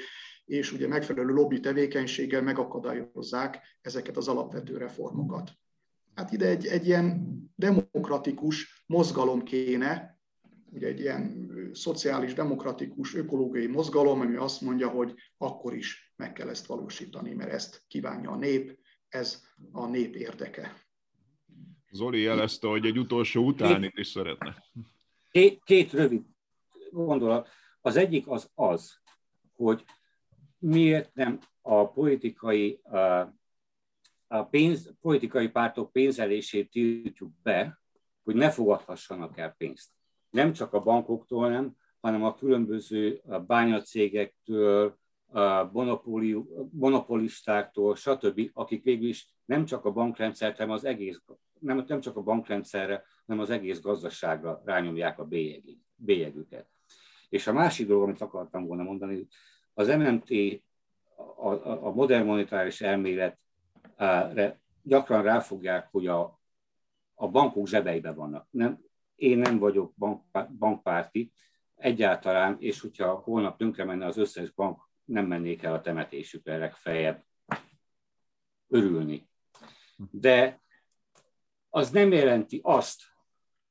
[0.46, 5.52] és ugye megfelelő lobby tevékenységgel megakadályozzák ezeket az alapvető reformokat.
[6.16, 10.17] Hát ide egy, egy ilyen demokratikus mozgalom kéne,
[10.78, 16.50] ugye egy ilyen szociális, demokratikus, ökológiai mozgalom, ami azt mondja, hogy akkor is meg kell
[16.50, 20.86] ezt valósítani, mert ezt kívánja a nép, ez a nép érdeke.
[21.92, 24.64] Zoli jelezte, hogy egy utolsó utánit is szeretne.
[25.32, 26.22] Két, két rövid
[26.92, 27.50] gondolat.
[27.82, 28.98] Az egyik az az,
[29.56, 29.86] hogy
[30.58, 32.82] miért nem a politikai,
[34.28, 37.82] a pénz, politikai pártok pénzelését tiltjuk be,
[38.24, 39.97] hogy ne fogadhassanak el pénzt.
[40.38, 44.98] Nem csak a bankoktól, nem, hanem a különböző bányacégektől,
[46.72, 51.22] monopolistáktól, stb., akik végül is nem csak a bankrendszert, hanem az egész,
[51.60, 55.28] nem, nem csak a bankrendszerre, hanem az egész gazdaságra rányomják a
[55.96, 56.68] bélyegüket.
[57.30, 59.28] És a másik dolog, amit akartam volna mondani,
[59.74, 60.32] az MMT,
[61.38, 66.40] a, a, a modern monetáris elméletre gyakran ráfogják, hogy a,
[67.16, 68.48] a bankok zsebeibe vannak.
[68.50, 68.86] Nem,
[69.18, 70.24] én nem vagyok bank,
[70.58, 71.32] bankpárti
[71.76, 77.26] egyáltalán, és hogyha holnap tönkre menne az összes bank, nem mennék el a temetésükre legfeljebb
[78.68, 79.30] örülni.
[80.12, 80.62] De
[81.70, 83.02] az nem jelenti azt,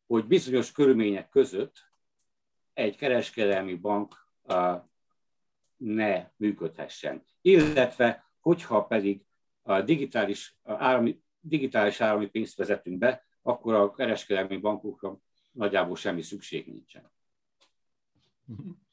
[0.06, 1.74] hogy bizonyos körülmények között
[2.72, 4.28] egy kereskedelmi bank
[5.76, 7.24] ne működhessen.
[7.40, 9.24] Illetve, hogyha pedig
[9.62, 15.18] a digitális állami, digitális állami pénzt vezetünk be, akkor a kereskedelmi bankokra
[15.56, 17.10] nagyjából semmi szükség nincsen.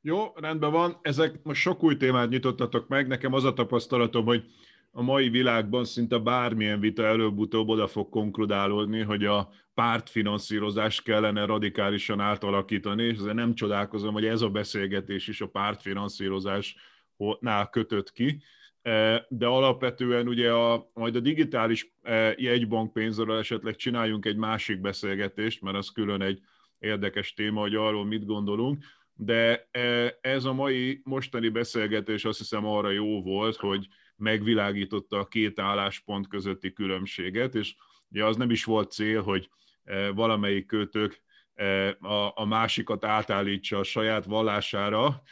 [0.00, 0.98] Jó, rendben van.
[1.02, 3.06] Ezek most sok új témát nyitottatok meg.
[3.06, 4.44] Nekem az a tapasztalatom, hogy
[4.90, 12.20] a mai világban szinte bármilyen vita előbb-utóbb oda fog konkludálódni, hogy a pártfinanszírozást kellene radikálisan
[12.20, 15.48] átalakítani, és nem csodálkozom, hogy ez a beszélgetés is a
[17.16, 18.42] pártfinanszírozásnál kötött ki,
[18.82, 25.62] e, de alapvetően ugye a, majd a digitális e, jegybankpénzről esetleg csináljunk egy másik beszélgetést,
[25.62, 26.40] mert az külön egy
[26.78, 28.84] érdekes téma, hogy arról mit gondolunk,
[29.14, 35.26] de e, ez a mai mostani beszélgetés azt hiszem arra jó volt, hogy megvilágította a
[35.26, 37.74] két álláspont közötti különbséget, és
[38.10, 39.48] ugye az nem is volt cél, hogy
[40.14, 41.20] valamelyik kötök
[41.54, 41.96] e,
[42.34, 45.22] a másikat átállítsa a saját vallására.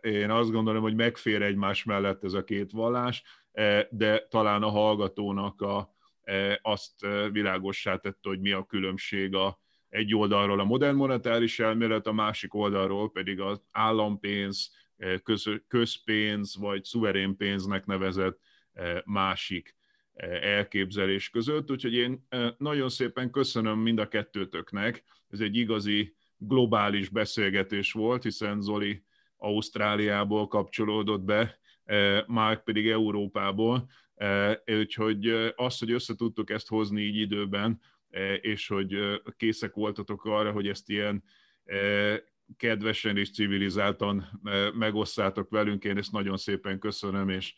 [0.00, 3.22] Én azt gondolom, hogy megfér egymás mellett ez a két vallás,
[3.90, 5.94] de talán a hallgatónak a,
[6.62, 12.12] azt világossá tette, hogy mi a különbség a, egy oldalról a modern monetáris elmélet, a
[12.12, 15.18] másik oldalról pedig az állampénz, eh,
[15.68, 18.40] közpénz vagy szuverén pénznek nevezett
[19.04, 19.76] másik
[20.40, 21.70] elképzelés között.
[21.70, 22.26] Úgyhogy én
[22.58, 25.04] nagyon szépen köszönöm mind a kettőtöknek.
[25.28, 29.04] Ez egy igazi globális beszélgetés volt, hiszen Zoli
[29.36, 31.58] Ausztráliából kapcsolódott be,
[32.26, 33.90] Márk pedig Európából.
[34.66, 35.26] Úgyhogy
[35.56, 37.80] az, hogy össze tudtuk ezt hozni így időben,
[38.16, 41.24] E, és hogy készek voltatok arra, hogy ezt ilyen
[41.64, 42.22] e,
[42.56, 45.84] kedvesen és civilizáltan e, megosszátok velünk.
[45.84, 47.54] Én ezt nagyon szépen köszönöm, és,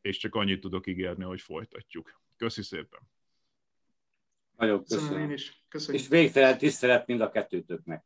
[0.00, 2.20] és csak annyit tudok ígérni, hogy folytatjuk.
[2.36, 3.00] Köszi szépen!
[4.56, 5.04] Nagyon köszönöm.
[5.04, 5.64] köszönöm én is.
[5.68, 6.02] Köszönjük.
[6.02, 8.04] És végtelen tisztelet mind a kettőtöknek.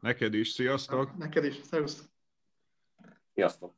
[0.00, 1.16] Neked is, sziasztok!
[1.16, 2.06] Neked is, szervusztok!
[3.38, 3.74] Sziasztok!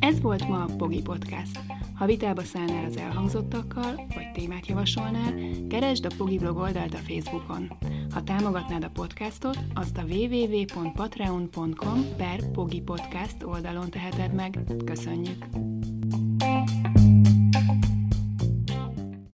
[0.00, 1.60] Ez volt ma a Pogi Podcast.
[1.94, 5.34] Ha vitába szállnál az elhangzottakkal, vagy témát javasolnál,
[5.68, 7.70] keresd a Pogi blog oldalt a Facebookon.
[8.10, 14.58] Ha támogatnád a podcastot, azt a www.patreon.com per Pogi Podcast oldalon teheted meg.
[14.84, 15.44] Köszönjük!